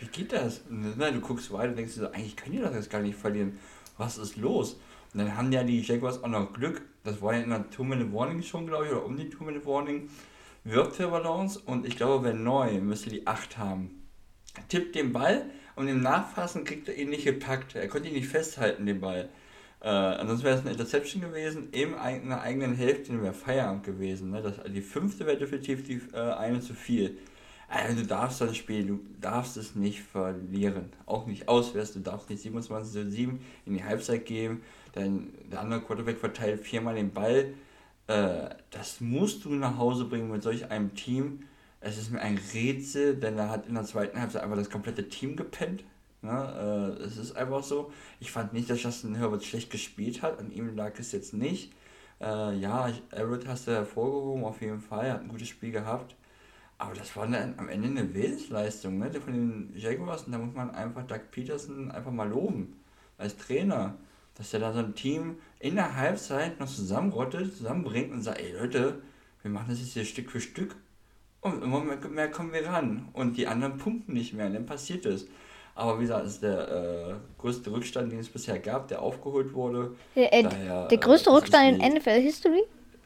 [0.00, 0.62] wie geht das?
[0.70, 3.02] Und, na, du guckst weiter und denkst dir so, eigentlich können die das jetzt gar
[3.02, 3.58] nicht verlieren.
[3.98, 4.80] Was ist los?
[5.12, 6.82] Und dann haben ja die Jaguars auch noch Glück.
[7.04, 10.08] Das war ja in der Two-Minute-Warning schon, glaube ich, oder um die Two-Minute-Warning.
[10.64, 14.06] Wirkt für Balance und ich glaube, wenn neu, müsste die 8 haben.
[14.68, 17.74] Tippt den Ball und im Nachfassen kriegt er ihn nicht gepackt.
[17.74, 19.28] Er konnte ihn nicht festhalten, den Ball.
[19.80, 24.30] Äh, ansonsten wäre es eine Interception gewesen, in einer eigenen Hälfte wäre Feierabend gewesen.
[24.30, 24.42] Ne?
[24.42, 27.18] Das, die fünfte wäre definitiv die äh, eine zu viel.
[27.68, 30.90] Also du darfst das Spiel, du darfst es nicht verlieren.
[31.04, 34.62] Auch nicht auswärts, du darfst nicht 27 zu 7 in die Halbzeit geben
[34.98, 37.54] dein, der andere Quarterback verteilt viermal den Ball.
[38.06, 41.44] Äh, das musst du nach Hause bringen mit solch einem Team.
[41.80, 45.08] Es ist mir ein Rätsel, denn er hat in der zweiten Halbzeit einfach das komplette
[45.08, 45.84] Team gepennt.
[46.22, 46.96] Ne?
[46.98, 47.92] Äh, es ist einfach so.
[48.20, 50.38] Ich fand nicht, dass Justin Herbert schlecht gespielt hat.
[50.38, 51.72] An ihm lag es jetzt nicht.
[52.20, 55.06] Äh, ja, Everett hast du hervorgehoben, auf jeden Fall.
[55.06, 56.16] Er hat ein gutes Spiel gehabt.
[56.78, 59.10] Aber das war dann am Ende eine Willensleistung ne?
[59.12, 60.24] von den Jaguars.
[60.24, 62.80] Und da muss man einfach Doug Peterson einfach mal loben.
[63.16, 63.96] Als Trainer
[64.38, 68.52] dass er da so ein Team in der Halbzeit noch zusammenrottet, zusammenbringt und sagt, ey
[68.52, 69.02] Leute,
[69.42, 70.76] wir machen das jetzt hier Stück für Stück
[71.40, 74.66] und immer mehr, mehr kommen wir ran und die anderen punkten nicht mehr, und dann
[74.66, 75.26] passiert es.
[75.78, 79.54] Aber wie gesagt, das ist der äh, größte Rückstand, den es bisher gab, der aufgeholt
[79.54, 79.92] wurde.
[80.16, 82.64] Ja, äh, Daher, der größte äh, Rückstand in NFL History?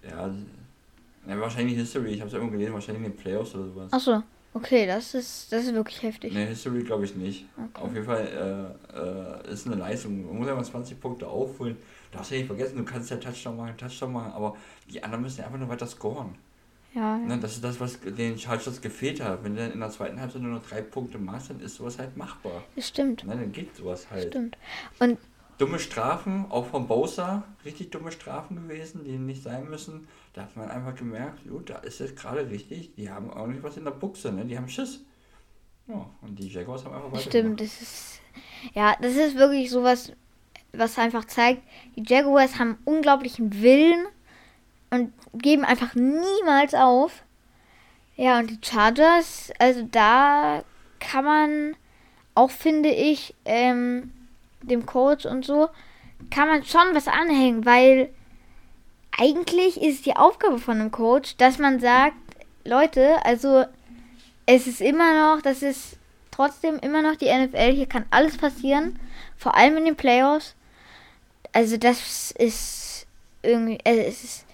[0.09, 0.31] Ja,
[1.29, 2.13] ja, wahrscheinlich History.
[2.13, 3.93] Ich habe es irgendwo gelesen, wahrscheinlich in den Playoffs oder sowas.
[3.93, 4.23] Achso.
[4.55, 6.33] Okay, das ist, das ist wirklich heftig.
[6.33, 7.45] Ne, History glaube ich nicht.
[7.59, 7.85] Okay.
[7.85, 10.27] Auf jeden Fall äh, äh, ist eine Leistung.
[10.27, 11.77] Man muss ja mal 20 Punkte aufholen.
[12.11, 14.57] Du hast ja nicht vergessen, du kannst ja Touchdown machen, Touchdown machen, aber
[14.91, 16.35] die anderen müssen ja einfach nur weiter scoren.
[16.95, 17.19] Ja, ja.
[17.19, 19.43] Ne, das ist das, was den Chargers gefehlt hat.
[19.45, 21.99] Wenn du dann in der zweiten Halbzeit nur noch drei Punkte machst, dann ist sowas
[21.99, 22.63] halt machbar.
[22.77, 23.25] Das stimmt.
[23.25, 24.29] Ne, dann geht sowas halt.
[24.29, 24.59] Stimmt.
[24.99, 25.19] Und
[25.59, 30.09] dumme Strafen, auch von Bosa, richtig dumme Strafen gewesen, die nicht sein müssen.
[30.35, 33.63] Da hat man einfach gemerkt, gut, da ist jetzt gerade richtig, die haben auch nicht
[33.63, 34.45] was in der Buchse, ne?
[34.45, 35.01] die haben Schiss.
[35.87, 37.21] Ja, und die Jaguars haben einfach.
[37.21, 38.21] Stimmt, das ist.
[38.75, 40.13] Ja, das ist wirklich sowas,
[40.73, 41.63] was einfach zeigt,
[41.97, 44.07] die Jaguars haben unglaublichen Willen
[44.93, 47.25] und geben einfach niemals auf.
[48.15, 50.63] Ja, und die Chargers, also da
[51.01, 51.77] kann man
[52.35, 54.13] auch, finde ich, ähm,
[54.61, 55.71] dem Coach und so,
[56.31, 58.11] kann man schon was anhängen, weil
[59.19, 62.17] eigentlich ist die Aufgabe von einem Coach, dass man sagt,
[62.65, 63.65] Leute, also
[64.45, 65.97] es ist immer noch, das ist
[66.31, 68.99] trotzdem immer noch die NFL, hier kann alles passieren,
[69.39, 70.55] vor allem in den Playoffs.
[71.53, 73.07] Also das ist
[73.43, 74.47] irgendwie, äh, es ist,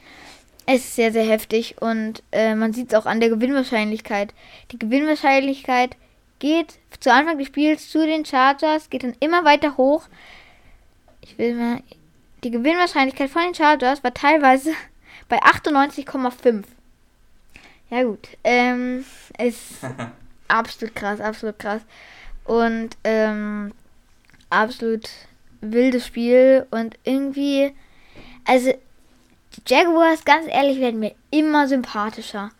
[0.70, 4.34] es ist sehr, sehr heftig und äh, man sieht es auch an der Gewinnwahrscheinlichkeit.
[4.70, 5.96] Die Gewinnwahrscheinlichkeit
[6.40, 10.02] geht zu Anfang des Spiels zu den Chargers, geht dann immer weiter hoch.
[11.22, 11.82] Ich will mal,
[12.44, 14.74] die Gewinnwahrscheinlichkeit von den Chargers war teilweise
[15.30, 16.64] bei 98,5.
[17.88, 19.06] Ja gut, ähm,
[19.38, 19.78] ist
[20.48, 21.80] absolut krass, absolut krass.
[22.44, 23.72] Und ähm,
[24.50, 25.08] absolut
[25.62, 27.72] wildes Spiel und irgendwie,
[28.44, 28.74] also
[29.58, 32.50] die Jaguars, ganz ehrlich, werden mir immer sympathischer.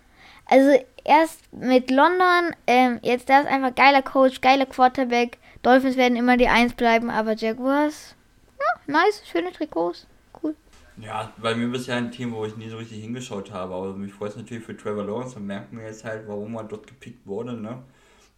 [0.46, 5.38] Also erst mit London, ähm, jetzt da ist einfach geiler Coach, geiler Quarterback.
[5.62, 8.14] Dolphins werden immer die Eins bleiben, aber Jaguars,
[8.58, 10.06] ja, nice, schöne Trikots,
[10.42, 10.54] cool.
[10.96, 14.12] Ja, bei mir bisher ein Team, wo ich nie so richtig hingeschaut habe, aber mich
[14.12, 17.26] freut es natürlich für Trevor Lawrence und merkt mir jetzt halt, warum er dort gepickt
[17.26, 17.82] wurde, ne?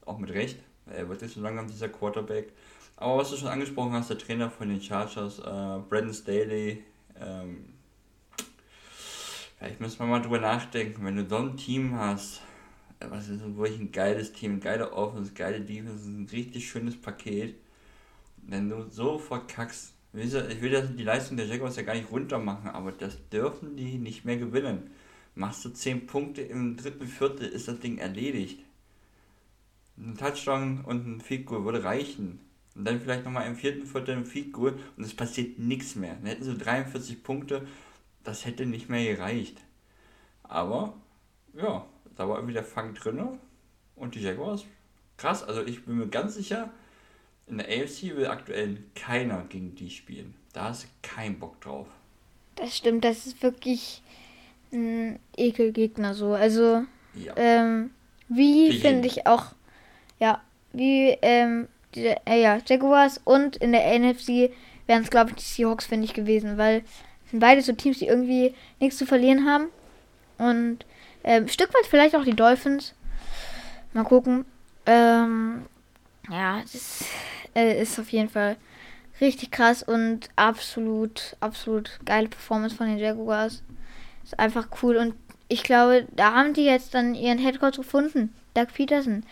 [0.05, 0.59] Auch mit Recht.
[0.87, 2.53] Er wird nicht so lange dieser Quarterback.
[2.97, 5.43] Aber was du schon angesprochen hast, der Trainer von den Chargers, äh,
[5.89, 6.85] Brandon Staley,
[7.19, 7.73] ähm,
[9.61, 12.41] Vielleicht müssen wir mal drüber nachdenken, wenn du so ein Team hast,
[12.99, 17.57] was ist wirklich ein geiles Team, geile Offense, geile Defense, ein richtig schönes Paket.
[18.39, 22.39] Wenn du so verkackst, ich will das, die Leistung der Jaguars ja gar nicht runter
[22.39, 24.93] machen, aber das dürfen die nicht mehr gewinnen.
[25.35, 28.61] Machst du 10 Punkte im dritten Viertel, ist das Ding erledigt.
[29.99, 32.41] Ein Touchdown und ein Field Goal würde reichen.
[32.75, 36.15] Und dann vielleicht nochmal im vierten Viertel ein Field Goal und es passiert nichts mehr.
[36.15, 37.67] Dann hätten sie 43 Punkte
[38.31, 39.59] das hätte nicht mehr gereicht.
[40.45, 40.95] Aber,
[41.53, 41.85] ja,
[42.17, 43.39] da war irgendwie der Fang drin.
[43.97, 44.65] Und die Jaguars,
[45.17, 46.71] krass, also ich bin mir ganz sicher,
[47.49, 50.35] in der AFC will aktuell keiner gegen die spielen.
[50.53, 51.89] Da hast du keinen Bock drauf.
[52.55, 54.03] Das stimmt, das ist wirklich
[54.73, 56.33] ein Ekelgegner so.
[56.33, 57.35] Also, ja.
[57.37, 57.91] ähm,
[58.29, 59.47] wie finde ich auch,
[60.21, 60.41] ja,
[60.73, 61.67] wie, ähm,
[61.97, 64.53] die, äh, ja, Jaguars und in der NFC
[64.87, 66.85] wären es, glaube ich, die Seahawks, finde ich, gewesen, weil
[67.31, 69.69] sind beide so Teams, die irgendwie nichts zu verlieren haben.
[70.39, 70.85] Und
[71.23, 72.95] ähm, Stück weit vielleicht auch die Dolphins.
[73.93, 74.45] Mal gucken.
[74.87, 75.67] Ähm,
[76.31, 77.05] ja, das
[77.55, 78.57] äh, ist auf jeden Fall
[79.21, 83.63] richtig krass und absolut, absolut geile Performance von den Jaguars.
[84.25, 85.15] Ist einfach cool und
[85.49, 89.25] ich glaube, da haben die jetzt dann ihren Headcoach gefunden, Doug Peterson.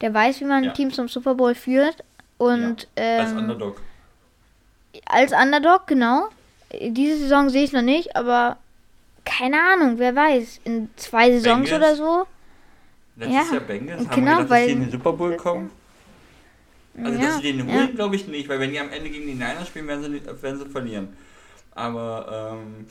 [0.00, 0.70] Der weiß, wie man ja.
[0.70, 2.04] ein Team zum Super Bowl führt
[2.38, 3.82] und ja, als ähm, Underdog.
[5.06, 6.28] Als Underdog, genau
[6.80, 8.58] diese Saison sehe ich noch nicht, aber
[9.24, 10.60] keine Ahnung, wer weiß.
[10.64, 11.72] In zwei Saisons Bengals.
[11.72, 12.26] oder so.
[13.16, 13.52] Letztes ja.
[13.54, 15.70] Jahr Bengals haben genau, wir gedacht, weil, dass die in den Super Bowl kommen.
[17.02, 17.94] Also, ja, dass sie den holen, ja.
[17.94, 20.58] glaube ich nicht, weil wenn die am Ende gegen die Niners spielen, werden sie, werden
[20.58, 21.08] sie verlieren.
[21.74, 22.86] Aber, ähm,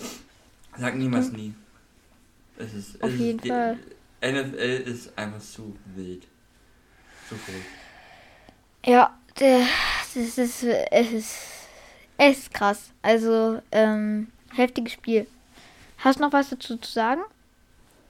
[0.77, 1.53] sag niemals nie.
[2.57, 3.79] Es ist, Auf es jeden ist, Fall.
[4.21, 6.23] NFL ist einfach zu wild.
[7.27, 7.65] Zu verrückt.
[8.85, 11.54] Ja, das ist, es ist
[12.17, 12.91] es ist krass.
[13.01, 15.27] Also, ähm, heftiges Spiel.
[15.97, 17.21] Hast du noch was dazu zu sagen?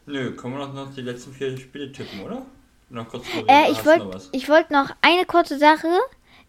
[0.05, 2.45] Nö, können wir noch, noch die letzten vier Spiele tippen, oder?
[2.89, 4.05] Noch kurz äh, ich wollte
[4.47, 5.87] wollt noch eine kurze Sache,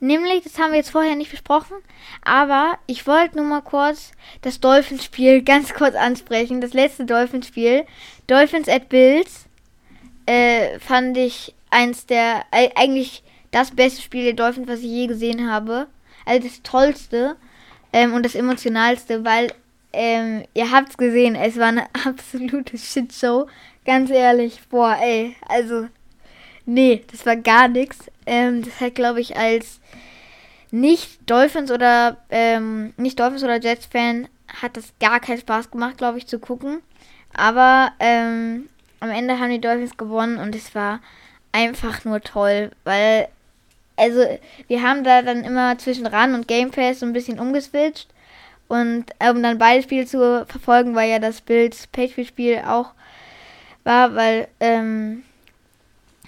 [0.01, 1.77] nämlich, das haben wir jetzt vorher nicht besprochen,
[2.23, 6.61] aber ich wollte nur mal kurz das Dolphins-Spiel ganz kurz ansprechen.
[6.61, 7.87] Das letzte Dolphins-Spiel,
[8.27, 9.47] Dolphins at Bills,
[10.27, 15.07] äh, fand ich eins der, äh, eigentlich das beste Spiel der Dolphins, was ich je
[15.07, 15.87] gesehen habe.
[16.27, 17.37] Also das tollste
[17.93, 19.53] ähm, und das emotionalste, weil
[19.93, 23.49] ähm, ihr habt's gesehen, es war eine absolute Shitshow.
[23.85, 25.89] Ganz ehrlich, boah, ey, also
[26.67, 28.11] nee, das war gar nichts.
[28.27, 29.81] Ähm, das hat, glaube ich, als
[30.71, 34.29] nicht Dolphins oder ähm, nicht Dolphins oder Jets Fan
[34.61, 36.83] hat das gar keinen Spaß gemacht, glaube ich, zu gucken.
[37.33, 38.69] Aber ähm,
[39.01, 41.01] am Ende haben die Dolphins gewonnen und es war
[41.53, 43.29] einfach nur toll, weil
[43.97, 44.25] also
[44.69, 48.09] wir haben da dann immer zwischen Run und Game Pass so ein bisschen umgeswitcht.
[48.69, 52.91] Und um dann beide Spiele zu verfolgen, weil ja das Bild Patriot-Spiel auch
[53.85, 55.23] war, weil ähm,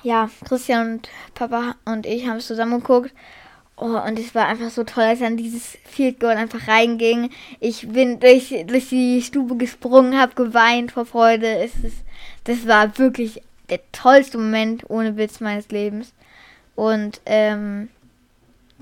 [0.02, 3.12] ja, Christian und Papa und ich haben es zusammen geguckt.
[3.76, 7.30] Oh, und es war einfach so toll, als dann dieses Field Goal einfach reinging.
[7.60, 11.46] Ich bin durch, durch die Stube gesprungen, habe geweint vor Freude.
[11.58, 11.98] Es ist,
[12.44, 13.40] das war wirklich
[13.70, 16.12] der tollste Moment ohne Witz meines Lebens.
[16.78, 17.88] Und ähm,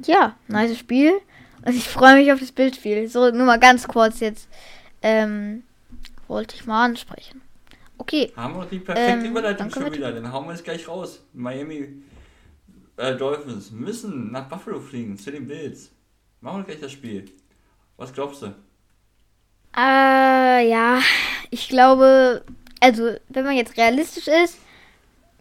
[0.05, 1.19] ja, nice Spiel.
[1.63, 3.09] Also ich freue mich auf das Bildspiel.
[3.09, 4.49] So, nur mal ganz kurz jetzt.
[5.01, 5.63] Ähm,
[6.29, 7.41] wollte ich mal ansprechen.
[7.97, 8.35] Okay.
[8.37, 10.13] Haben wir die perfekte ähm, Überleitung schon wieder.
[10.13, 11.23] Dann hauen wir es gleich raus.
[11.33, 12.03] Miami
[12.99, 15.91] äh, Dolphins müssen nach Buffalo fliegen, zu den Bills.
[16.43, 17.25] Machen wir gleich das Spiel.
[17.97, 18.55] Was glaubst du?
[19.75, 21.01] Äh, ja,
[21.49, 22.45] ich glaube,
[22.79, 24.59] also wenn man jetzt realistisch ist,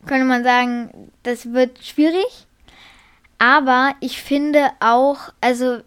[0.06, 2.48] könnte man sagen, das wird schwierig.
[3.38, 5.80] Aber ich finde auch, also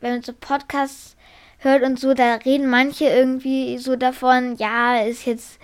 [0.00, 1.16] wenn man so Podcasts
[1.58, 5.58] hört und so, da reden manche irgendwie so davon, ja, ist jetzt,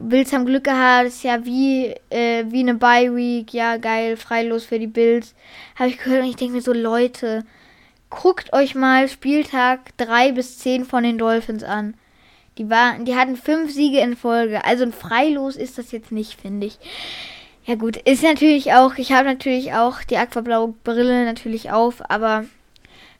[0.00, 4.64] Bills haben Glück gehabt, ist ja wie, äh, wie eine Bye Week, ja, geil, freilos
[4.64, 5.34] für die Bills.
[5.76, 7.44] Habe ich gehört und ich denke mir so, Leute,
[8.08, 11.94] guckt euch mal Spieltag 3 bis 10 von den Dolphins an.
[12.58, 14.64] Die, waren, die hatten fünf Siege in Folge.
[14.64, 16.78] Also ein Freilos ist das jetzt nicht, finde ich.
[17.64, 22.44] Ja gut, ist natürlich auch, ich habe natürlich auch die aquablaue Brille natürlich auf, aber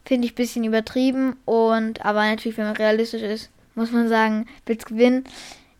[0.04, 1.36] finde ich ein bisschen übertrieben.
[1.44, 5.24] Und aber natürlich, wenn man realistisch ist, muss man sagen, wird's gewinnen.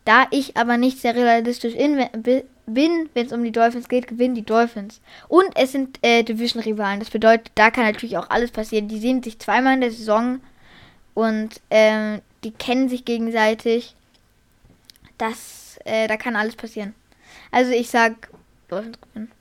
[0.05, 2.05] Da ich aber nicht sehr realistisch in,
[2.65, 5.01] bin, wenn es um die Dolphins geht, gewinnen die Dolphins.
[5.27, 6.99] Und es sind äh, Division-Rivalen.
[6.99, 8.87] Das bedeutet, da kann natürlich auch alles passieren.
[8.87, 10.39] Die sehen sich zweimal in der Saison
[11.13, 13.95] und ähm, die kennen sich gegenseitig.
[15.17, 16.93] Das, äh, da kann alles passieren.
[17.51, 18.29] Also ich sag,
[18.73, 19.31] Dolphins gewinnen.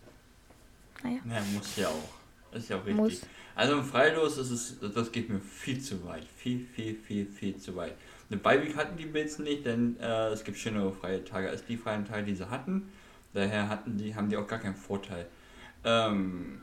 [1.03, 1.19] Naja.
[1.29, 2.57] Ja, muss ja auch.
[2.57, 2.97] Ist ja auch richtig.
[2.97, 3.23] Muss.
[3.55, 6.25] Also im Freilos ist es, das geht mir viel zu weit.
[6.37, 7.95] Viel, viel, viel, viel zu weit.
[8.31, 11.77] Eine Beiweek hatten die Bills nicht, denn äh, es gibt schönere freie Tage als die
[11.77, 12.91] freien Tage, die sie hatten.
[13.35, 15.27] Daher hatten die, haben die auch gar keinen Vorteil.
[15.85, 16.63] Ähm,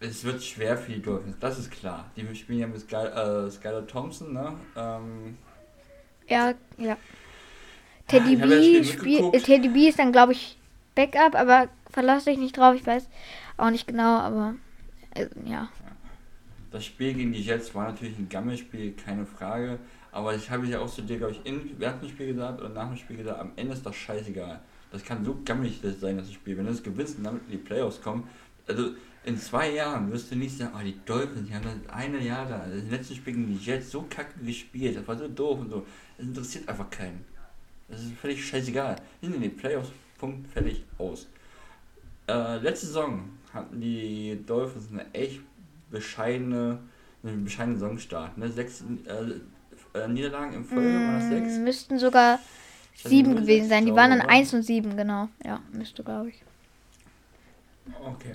[0.00, 2.10] es wird schwer für die Dolphins, das ist klar.
[2.16, 4.54] Die spielen ja mit Sky, äh, Skylar Thompson, ne?
[4.76, 5.38] Ähm,
[6.28, 6.96] ja, ja.
[8.08, 10.56] Teddy B, spiel, Teddy B ist dann, glaube ich,
[10.94, 13.08] Backup, aber verlasse dich nicht drauf, ich weiß
[13.56, 14.54] auch nicht genau, aber
[15.14, 15.68] äh, ja.
[16.70, 19.78] Das Spiel gegen die Jets war natürlich ein Gammelspiel, keine Frage.
[20.12, 22.70] Aber ich habe ja auch zu dir, glaube ich, in, während dem Spiel gesagt oder
[22.70, 24.60] nach dem Spiel gesagt, am Ende ist das scheißegal.
[24.90, 26.56] Das kann so gammelig sein, das Spiel.
[26.56, 28.28] Wenn du es gewinnst und damit in die Playoffs kommen,
[28.66, 28.90] also
[29.24, 32.46] in zwei Jahren wirst du nicht sagen, oh, die Dolphins, die haben das eine Jahr
[32.46, 35.70] da, das letzte Spiel gegen die Jets so kacke gespielt, das war so doof und
[35.70, 35.86] so.
[36.16, 37.24] Das interessiert einfach keinen.
[37.88, 38.96] Das ist völlig scheißegal.
[39.22, 41.26] Sind in die Playoffs, Punkt, fertig, aus.
[42.28, 45.40] Äh, letzte Saison hatten die Dolphins eine echt
[45.90, 46.78] bescheidene,
[47.22, 48.36] einen bescheidenen Saisonstart.
[48.36, 48.50] Ne?
[48.50, 51.58] Sechs äh, äh, Niederlagen im Folge, mm, waren das sechs?
[51.58, 52.38] Müssten sogar
[52.94, 53.86] sieben gewesen sein.
[53.86, 55.28] Die waren dann eins und sieben, genau.
[55.44, 56.42] Ja, müsste, glaube ich.
[58.04, 58.34] Okay.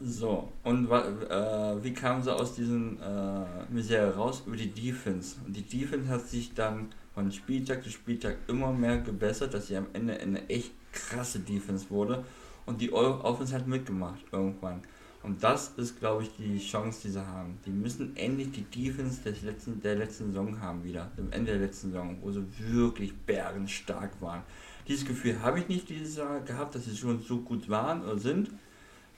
[0.00, 4.42] So, und äh, wie kamen sie aus diesen äh, Misere raus?
[4.46, 5.36] Über die Defense.
[5.46, 9.76] Und die Defense hat sich dann von Spieltag zu Spieltag immer mehr gebessert, dass sie
[9.78, 12.22] am Ende eine echt krasse Defense wurde.
[12.66, 14.82] Und die Offense hat mitgemacht irgendwann.
[15.22, 17.58] Und das ist, glaube ich, die Chance, die sie haben.
[17.64, 21.10] Die müssen endlich die Defense des letzten, der letzten Saison haben wieder.
[21.16, 24.42] Am Ende der letzten Saison, wo sie wirklich bergenstark waren.
[24.86, 28.18] Dieses Gefühl habe ich nicht dieses Jahr gehabt, dass sie schon so gut waren oder
[28.18, 28.50] sind.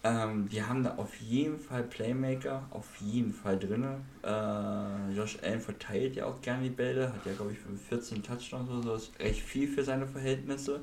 [0.04, 3.84] Ähm, die haben da auf jeden Fall Playmaker, auf jeden Fall drin.
[4.22, 8.70] Äh, Josh Allen verteilt ja auch gerne die Bälle, hat ja, glaube ich, 14 Touchdowns
[8.70, 10.80] oder so, ist recht viel für seine Verhältnisse.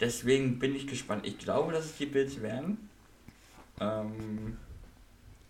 [0.00, 1.26] Deswegen bin ich gespannt.
[1.26, 2.88] Ich glaube, dass es die Bills werden.
[3.80, 4.56] Ähm,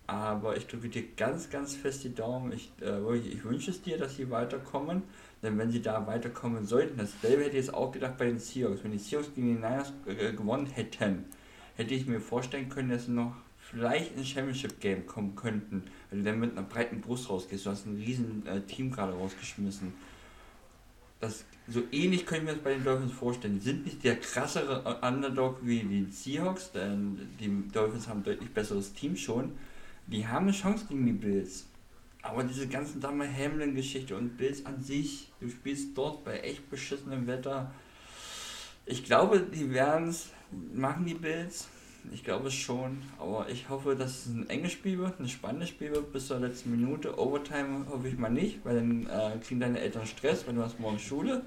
[0.06, 2.52] aber ich drücke dir ganz, ganz fest die Daumen.
[2.52, 5.02] Ich, äh, ich wünsche es dir, dass sie weiterkommen.
[5.42, 8.84] Denn wenn sie da weiterkommen sollten, dasselbe hätte ich jetzt auch gedacht bei den Seahawks.
[8.84, 11.24] Wenn die Seahawks gegen die Niners äh, gewonnen hätten,
[11.76, 15.84] hätte ich mir vorstellen können, dass sie noch vielleicht ins Championship Game kommen könnten.
[16.10, 17.66] Weil du dann mit einer breiten Brust rausgehst.
[17.66, 19.92] Du hast ein riesen äh, Team gerade rausgeschmissen.
[21.20, 23.54] Das so ähnlich können wir es bei den Dolphins vorstellen.
[23.54, 28.50] Die sind nicht der krassere Underdog wie die Seahawks, denn die Dolphins haben ein deutlich
[28.50, 29.52] besseres Team schon.
[30.06, 31.66] Die haben eine Chance gegen die Bills.
[32.22, 37.26] Aber diese ganzen Dame Hamlin-Geschichte und Bills an sich, du spielst dort bei echt beschissenem
[37.26, 37.72] Wetter.
[38.84, 40.30] Ich glaube, die werden es
[40.74, 41.68] machen, die Bills.
[42.12, 45.90] Ich glaube schon, aber ich hoffe, dass es ein enges Spiel wird, ein spannendes Spiel
[45.90, 47.18] wird bis zur letzten Minute.
[47.18, 50.78] Overtime hoffe ich mal nicht, weil dann äh, kriegen deine Eltern Stress, weil du hast
[50.78, 51.42] morgen Schule.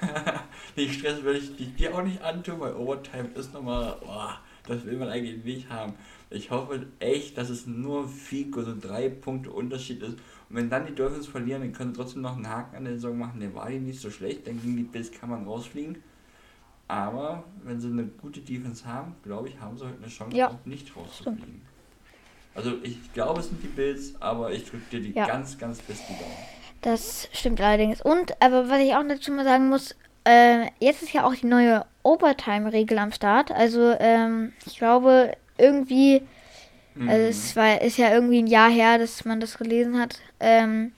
[0.76, 4.30] Den Stress will ich dir auch nicht antun, weil Overtime ist nochmal, oh,
[4.66, 5.94] das will man eigentlich nicht haben.
[6.30, 10.14] Ich hoffe echt, dass es nur Fico, so drei Punkte Unterschied ist.
[10.48, 12.94] Und wenn dann die Dolphins verlieren, dann können sie trotzdem noch einen Haken an der
[12.94, 13.40] Saison machen.
[13.40, 16.02] Der war die nicht so schlecht, dann gegen die Bills kann man rausfliegen.
[16.92, 20.48] Aber wenn sie eine gute Defense haben, glaube ich, haben sie heute eine Chance, ja.
[20.48, 21.62] auch nicht rauszufliegen.
[22.54, 25.26] Also ich glaube, es sind die Bills, aber ich drücke dir die ja.
[25.26, 26.36] ganz, ganz fest die Daumen.
[26.82, 28.02] Das stimmt allerdings.
[28.02, 31.46] Und, aber was ich auch dazu mal sagen muss, äh, jetzt ist ja auch die
[31.46, 33.50] neue Overtime-Regel am Start.
[33.52, 36.20] Also ähm, ich glaube irgendwie,
[36.94, 37.08] mhm.
[37.08, 40.18] also es war, ist ja irgendwie ein Jahr her, dass man das gelesen hat.
[40.40, 40.92] Ähm,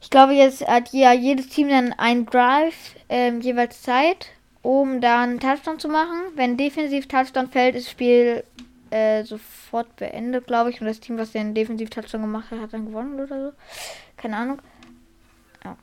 [0.00, 4.28] ich glaube, jetzt hat ja jedes Team dann ein Drive ähm, jeweils Zeit,
[4.64, 6.16] um da einen Touchdown zu machen.
[6.34, 8.42] Wenn defensiv Touchdown fällt, ist das Spiel
[8.90, 10.80] äh, sofort beendet, glaube ich.
[10.80, 13.56] Und das Team, was den defensiv Touchdown gemacht hat, hat dann gewonnen oder so.
[14.16, 14.62] Keine Ahnung.
[15.64, 15.76] Ja.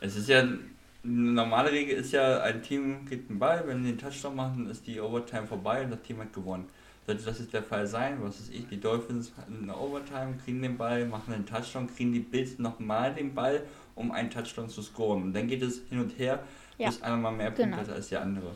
[0.00, 0.58] Es ist ja eine
[1.04, 4.86] normale Regel ist ja, ein Team kriegt einen Ball, wenn sie den Touchdown machen, ist
[4.86, 6.66] die Overtime vorbei und das Team hat gewonnen.
[7.06, 10.62] Sollte das jetzt der Fall sein, was ist ich, die Dolphins in der Overtime, kriegen
[10.62, 13.62] den Ball, machen einen Touchdown, kriegen die Bills nochmal den Ball,
[13.94, 15.22] um einen Touchdown zu scoren.
[15.22, 16.42] Und dann geht es hin und her,
[16.78, 16.88] ja.
[16.88, 17.92] bis einer mal mehr Punkte genau.
[17.92, 18.52] als der andere.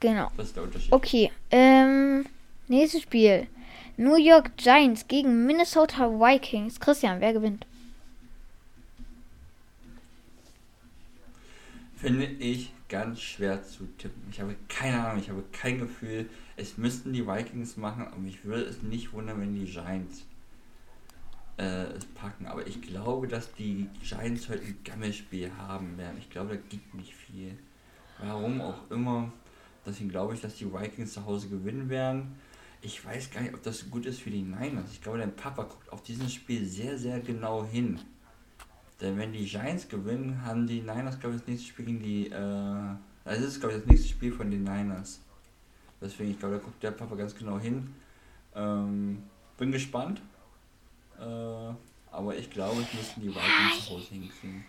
[0.00, 0.30] Genau.
[0.36, 0.92] Das ist der Unterschied.
[0.92, 2.26] Okay, ähm,
[2.68, 3.46] nächstes Spiel.
[3.96, 6.80] New York Giants gegen Minnesota Vikings.
[6.80, 7.66] Christian, wer gewinnt?
[11.96, 14.22] Finde ich ganz schwer zu tippen.
[14.30, 16.28] Ich habe keine Ahnung, ich habe kein Gefühl.
[16.56, 20.24] Es müssten die Vikings machen, aber ich würde es nicht wundern, wenn die Giants
[21.58, 22.46] äh, es packen.
[22.46, 26.16] Aber ich glaube, dass die Giants heute ein Gammelspiel haben werden.
[26.18, 27.56] Ich glaube, da gibt nicht viel.
[28.18, 29.32] Warum auch immer.
[29.86, 32.36] Deswegen glaube ich, dass die Vikings zu Hause gewinnen werden.
[32.80, 34.92] Ich weiß gar nicht, ob das gut ist für die Niners.
[34.92, 37.98] Ich glaube, dein Papa guckt auf dieses Spiel sehr, sehr genau hin.
[39.00, 42.28] Denn wenn die Giants gewinnen, haben die Niners, glaube ich, das nächste Spiel gegen die.
[42.28, 45.20] Äh, also das ist, glaube ich, das nächste Spiel von den Niners.
[46.00, 47.94] Deswegen, ich glaube, da guckt der Papa ganz genau hin.
[48.54, 49.22] Ähm,
[49.56, 50.20] bin gespannt.
[51.20, 51.74] Äh,
[52.10, 54.64] aber ich glaube, es müssen die Vikings zu Hause hinkriegen.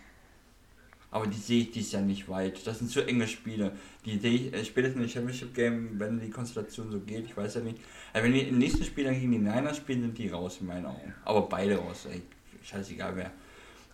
[1.11, 2.65] Aber die sehe ich dies Jahr nicht weit.
[2.67, 3.71] Das sind zu enge Spiele.
[4.03, 7.25] Die sehe ich äh, spätestens im Championship Game, wenn die Konstellation so geht.
[7.25, 7.77] Ich weiß ja nicht.
[8.11, 10.67] Also wenn die im nächsten Spiel dann gegen die Niners spielen, sind die raus in
[10.67, 11.13] meinen Augen.
[11.23, 12.07] Aber beide raus.
[12.11, 12.21] Ey.
[12.63, 13.31] Scheißegal wer.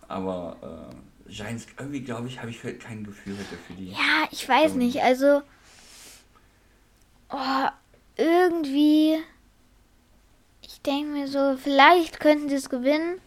[0.08, 0.90] Aber
[1.28, 3.90] äh, Giants, irgendwie glaube ich, habe ich halt kein Gefühl heute für die.
[3.90, 5.00] Ja, ich weiß nicht.
[5.02, 5.42] Also.
[7.28, 7.68] Oh,
[8.16, 9.18] irgendwie.
[10.72, 13.20] Ich denke mir so, vielleicht könnten sie es gewinnen.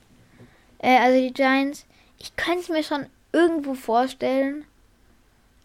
[0.79, 1.85] Äh, also die Giants.
[2.17, 4.65] Ich könnte es mir schon irgendwo vorstellen.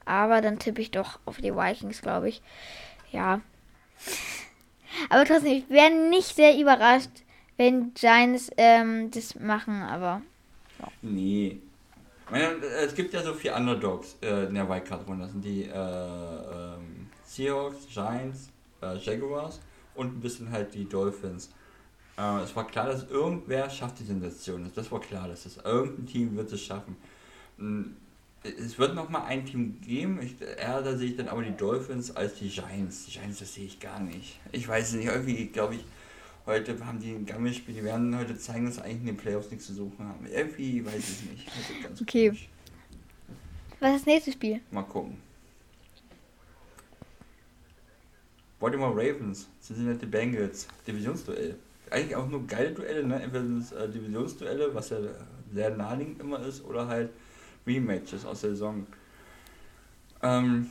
[0.05, 2.43] Aber dann tippe ich doch auf die Vikings, glaube ich.
[3.13, 3.41] Ja.
[5.09, 7.11] Aber trotzdem, ich wäre nicht sehr überrascht,
[7.57, 10.21] wenn Giants ähm, das machen, aber.
[10.81, 10.89] Ja.
[11.01, 11.61] Nee.
[12.85, 15.25] Es gibt ja so viele Underdogs äh, in der Wildcard-Runde.
[15.25, 18.51] Das sind die äh, ähm, Seahawks, Giants,
[18.83, 19.61] äh, Jaguars
[19.95, 21.51] und ein bisschen halt die Dolphins.
[22.21, 24.71] Äh, es war klar, dass irgendwer schafft die Sensation.
[24.75, 26.97] Das war klar, dass das irgendein Team wird es schaffen.
[27.57, 27.97] Hm,
[28.43, 30.21] es wird noch mal ein Team geben.
[30.23, 33.07] Ich, eher da sehe ich dann aber die Dolphins als die Giants.
[33.07, 34.39] Die Giants, das sehe ich gar nicht.
[34.53, 35.85] Ich weiß nicht, irgendwie glaube ich,
[36.47, 37.75] heute haben die ein Gammelspiel.
[37.75, 40.27] Die werden heute zeigen, dass sie eigentlich in den Playoffs nichts zu suchen haben.
[40.27, 41.49] Irgendwie weiß ich nicht.
[42.01, 42.29] okay.
[42.29, 42.49] Komisch.
[43.79, 44.61] Was ist das nächste Spiel?
[44.71, 45.17] Mal gucken.
[48.59, 51.57] Baltimore Ravens, Cincinnati Bengals, Divisionsduell.
[51.91, 53.23] Eigentlich auch nur geile Duelle, ne?
[53.23, 54.99] Entweder sind es äh, Divisionsduelle, was ja
[55.53, 57.11] sehr naheliegend immer ist, oder halt
[57.67, 58.87] Rematches aus der Saison.
[60.23, 60.71] Ähm,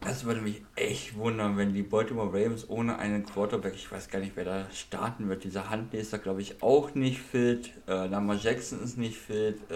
[0.00, 4.20] das würde mich echt wundern, wenn die Baltimore Ravens ohne einen Quarterback, ich weiß gar
[4.20, 5.42] nicht, wer da starten wird.
[5.44, 7.72] Dieser Handleser, glaube ich, auch nicht fit.
[7.88, 9.58] Äh, Lamar Jackson ist nicht fit.
[9.70, 9.74] Äh,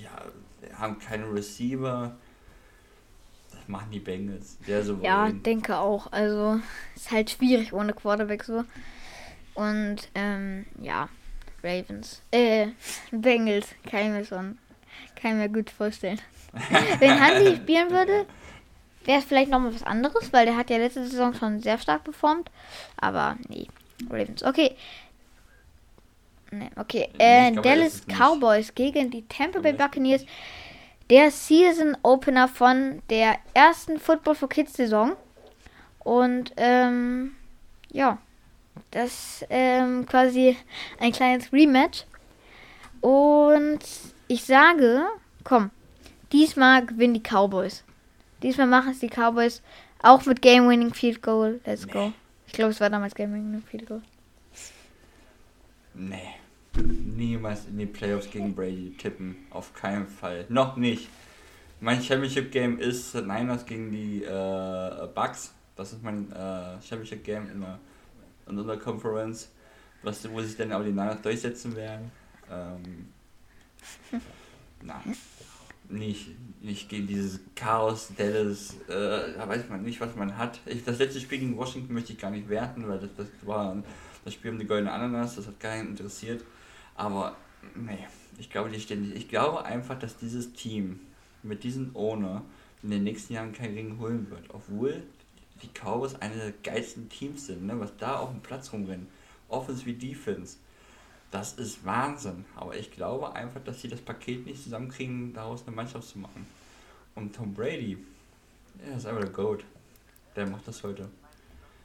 [0.00, 0.10] ja,
[0.78, 2.16] haben keine Receiver.
[3.50, 4.56] Das machen die Bengals.
[4.64, 5.04] Sehr souverän.
[5.04, 6.10] Ja, denke auch.
[6.12, 6.60] Also,
[6.94, 8.64] ist halt schwierig ohne Quarterback so.
[9.56, 11.08] Und, ähm, ja,
[11.62, 12.22] Ravens.
[12.30, 12.68] Äh,
[13.10, 13.66] Bengals.
[13.90, 14.58] Kann ich mir schon
[15.16, 16.20] kann ich mir gut vorstellen.
[16.98, 18.26] Wenn Hansi spielen würde,
[19.04, 22.04] wäre es vielleicht nochmal was anderes, weil der hat ja letzte Saison schon sehr stark
[22.04, 22.50] performt.
[22.96, 23.66] Aber nee,
[24.08, 24.42] Ravens.
[24.42, 24.76] Okay.
[26.50, 27.08] Nee, okay.
[27.18, 30.24] Äh, Dallas Cowboys gegen die Tampa Bay Buccaneers.
[31.10, 35.12] Der Season Opener von der ersten Football for Kids Saison.
[36.00, 37.32] Und ähm,
[37.90, 38.18] ja,
[38.90, 40.56] das ähm, quasi
[40.98, 42.04] ein kleines Rematch.
[43.00, 43.80] Und
[44.28, 45.04] ich sage,
[45.44, 45.70] komm,
[46.32, 47.84] diesmal gewinnen die Cowboys.
[48.42, 49.62] Diesmal machen es die Cowboys
[50.02, 51.60] auch mit Game Winning Field Goal.
[51.64, 51.92] Let's nee.
[51.92, 52.12] go.
[52.46, 54.02] Ich glaube, es war damals Game Winning Field Goal.
[55.94, 56.34] Nee.
[56.76, 59.46] Niemals in die Playoffs gegen Brady tippen.
[59.50, 60.44] Auf keinen Fall.
[60.48, 61.08] Noch nicht.
[61.80, 65.54] Mein Championship Game ist Niners gegen die äh, Bucks.
[65.74, 67.78] Das ist mein äh, Championship Game in, der,
[68.46, 69.50] in unserer Conference.
[70.02, 72.12] Was, wo sich dann auch die Niners durchsetzen werden.
[72.50, 73.08] Ähm,
[74.82, 75.16] Nein.
[75.88, 76.30] Nicht,
[76.60, 80.60] nicht gegen dieses Chaos Dallas, äh, da weiß man nicht, was man hat.
[80.66, 83.82] Ich, das letzte Spiel gegen Washington möchte ich gar nicht werten, weil das, das war
[84.24, 86.42] das Spiel um die goldene Ananas, das hat keinen interessiert.
[86.96, 87.36] Aber
[87.74, 88.06] nee,
[88.38, 91.00] Ich glaube, die stehen Ich glaube einfach, dass dieses Team
[91.42, 92.42] mit diesem Owner
[92.82, 94.50] in den nächsten Jahren keinen Ring holen wird.
[94.52, 95.02] Obwohl
[95.62, 97.78] die Cowboys eine der geilsten Teams sind, ne?
[97.78, 99.08] was da auf dem Platz rumrennen.
[99.48, 100.58] Offense wie Defense.
[101.30, 102.44] Das ist Wahnsinn.
[102.54, 106.46] Aber ich glaube einfach, dass sie das Paket nicht zusammenkriegen, daraus eine Mannschaft zu machen.
[107.14, 107.98] Und Tom Brady,
[108.84, 109.64] er ist einfach der Goat.
[110.34, 111.08] Der macht das heute.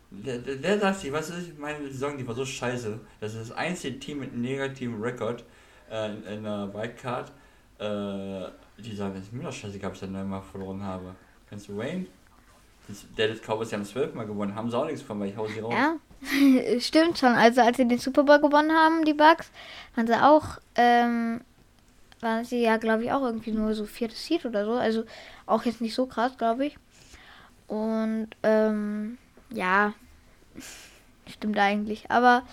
[0.09, 2.99] Der, der, der sagt sich, was ist meine Saison, die war so scheiße.
[3.21, 5.45] Das ist das einzige Team mit einem negativen Rekord
[5.89, 7.31] äh, in, in der Wildcard.
[7.79, 8.51] Äh,
[8.81, 11.15] die sagen, es ist mir doch scheißegal, ob ich dann einmal verloren habe.
[11.47, 12.07] Kennst du Wayne?
[13.17, 15.47] Der das Cowboys ja haben zwölfmal gewonnen, haben sie auch nichts von, weil ich hau
[15.47, 15.73] sie raus.
[15.73, 15.95] Ja,
[16.79, 17.33] stimmt schon.
[17.33, 19.51] Also als sie den Super Bowl gewonnen haben, die Bucks,
[19.95, 21.41] waren sie auch, ähm,
[22.19, 24.73] waren sie ja, glaube ich, auch irgendwie nur so viertes Seed oder so.
[24.73, 25.03] Also
[25.45, 26.77] auch jetzt nicht so krass, glaube ich.
[27.67, 29.17] Und ähm,
[29.49, 29.93] ja,
[31.27, 32.09] stimmt eigentlich.
[32.11, 32.43] Aber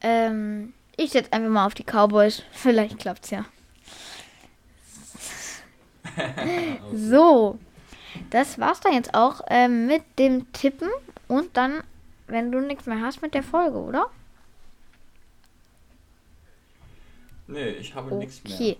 [0.00, 2.42] ähm, ich setze einfach mal auf die Cowboys.
[2.52, 3.44] Vielleicht klappt's ja.
[6.92, 7.58] so,
[8.30, 10.88] das war's dann jetzt auch ähm, mit dem Tippen
[11.28, 11.82] und dann,
[12.26, 14.10] wenn du nichts mehr hast, mit der Folge, oder?
[17.46, 18.24] Nee, ich habe okay.
[18.24, 18.54] nichts mehr.
[18.54, 18.76] Okay.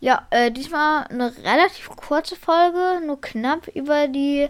[0.00, 4.48] Ja, äh, diesmal eine relativ kurze Folge, nur knapp über die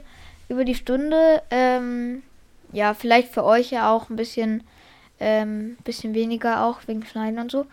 [0.48, 1.42] über die Stunde.
[1.50, 2.22] Ähm,
[2.72, 4.64] ja, vielleicht für euch ja auch ein bisschen,
[5.20, 7.66] ähm, bisschen weniger auch wegen Schneiden und so.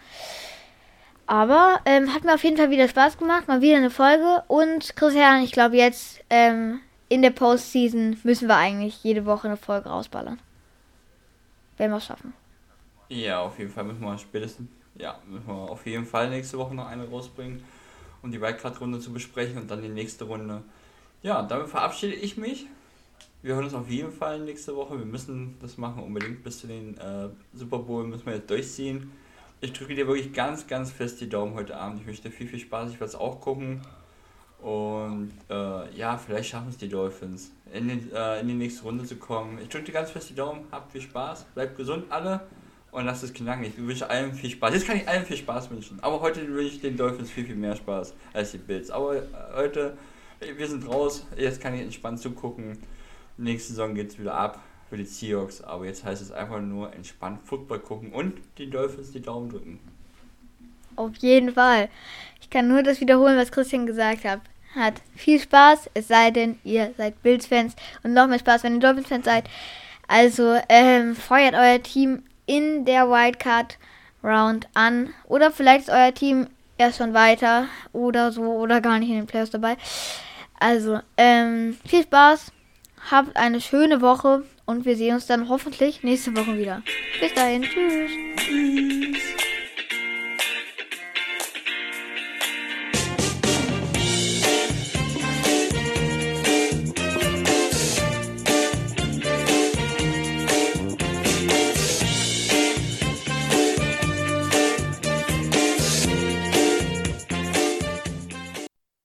[1.32, 3.48] Aber ähm, hat mir auf jeden Fall wieder Spaß gemacht.
[3.48, 4.44] Mal wieder eine Folge.
[4.50, 9.56] Und Christian, ich glaube jetzt ähm, in der Postseason müssen wir eigentlich jede Woche eine
[9.56, 10.40] Folge rausballern.
[11.78, 12.34] Wenn wir es schaffen.
[13.08, 16.76] Ja, auf jeden Fall müssen wir spätestens, ja, müssen wir auf jeden Fall nächste Woche
[16.76, 17.64] noch eine rausbringen,
[18.22, 20.64] um die Wildcard-Runde zu besprechen und dann die nächste Runde.
[21.24, 22.66] Ja, damit verabschiede ich mich.
[23.42, 25.00] Wir hören uns auf jeden Fall nächste Woche.
[25.00, 29.14] Wir müssen das machen unbedingt bis zu den äh, Super Bowl müssen wir jetzt durchziehen
[29.62, 32.02] ich drücke dir wirklich ganz, ganz fest die Daumen heute Abend.
[32.02, 32.90] Ich möchte viel, viel Spaß.
[32.90, 33.82] Ich werde es auch gucken.
[34.60, 39.06] Und äh, ja, vielleicht schaffen es die Dolphins, in, den, äh, in die nächste Runde
[39.06, 39.60] zu kommen.
[39.62, 40.66] Ich drücke dir ganz fest die Daumen.
[40.72, 41.46] Habt viel Spaß.
[41.54, 42.42] Bleibt gesund alle.
[42.92, 43.64] Und lasst es knacken.
[43.64, 44.74] Ich wünsche allen viel Spaß.
[44.74, 46.00] Jetzt kann ich allen viel Spaß wünschen.
[46.02, 48.90] Aber heute wünsche ich den Dolphins viel, viel mehr Spaß als die Bills.
[48.90, 49.22] Aber äh,
[49.56, 49.96] heute,
[50.40, 51.26] wir sind raus.
[51.38, 52.80] Jetzt kann ich entspannt zugucken.
[53.38, 54.60] Nächste Saison geht es wieder ab
[54.92, 55.62] für die Seahawks.
[55.62, 59.80] Aber jetzt heißt es einfach nur entspannt Football gucken und die Dolphins die Daumen drücken.
[60.98, 61.88] Auf jeden Fall.
[62.42, 64.42] Ich kann nur das wiederholen, was Christian gesagt hat.
[64.76, 68.80] Hat viel Spaß, es sei denn, ihr seid Bills-Fans und noch mehr Spaß, wenn ihr
[68.82, 69.46] Dolphins-Fans seid.
[70.10, 73.78] Also ähm, feuert euer Team in der Wildcard
[74.22, 75.14] Round an.
[75.26, 79.26] Oder vielleicht ist euer Team erst schon weiter oder so oder gar nicht in den
[79.26, 79.78] Playoffs dabei.
[80.60, 82.52] Also, ähm, viel Spaß,
[83.10, 86.82] habt eine schöne Woche und wir sehen uns dann hoffentlich nächste Woche wieder.
[87.20, 87.64] Bis dahin.
[87.64, 88.12] Tschüss.
[88.38, 89.51] Tschüss.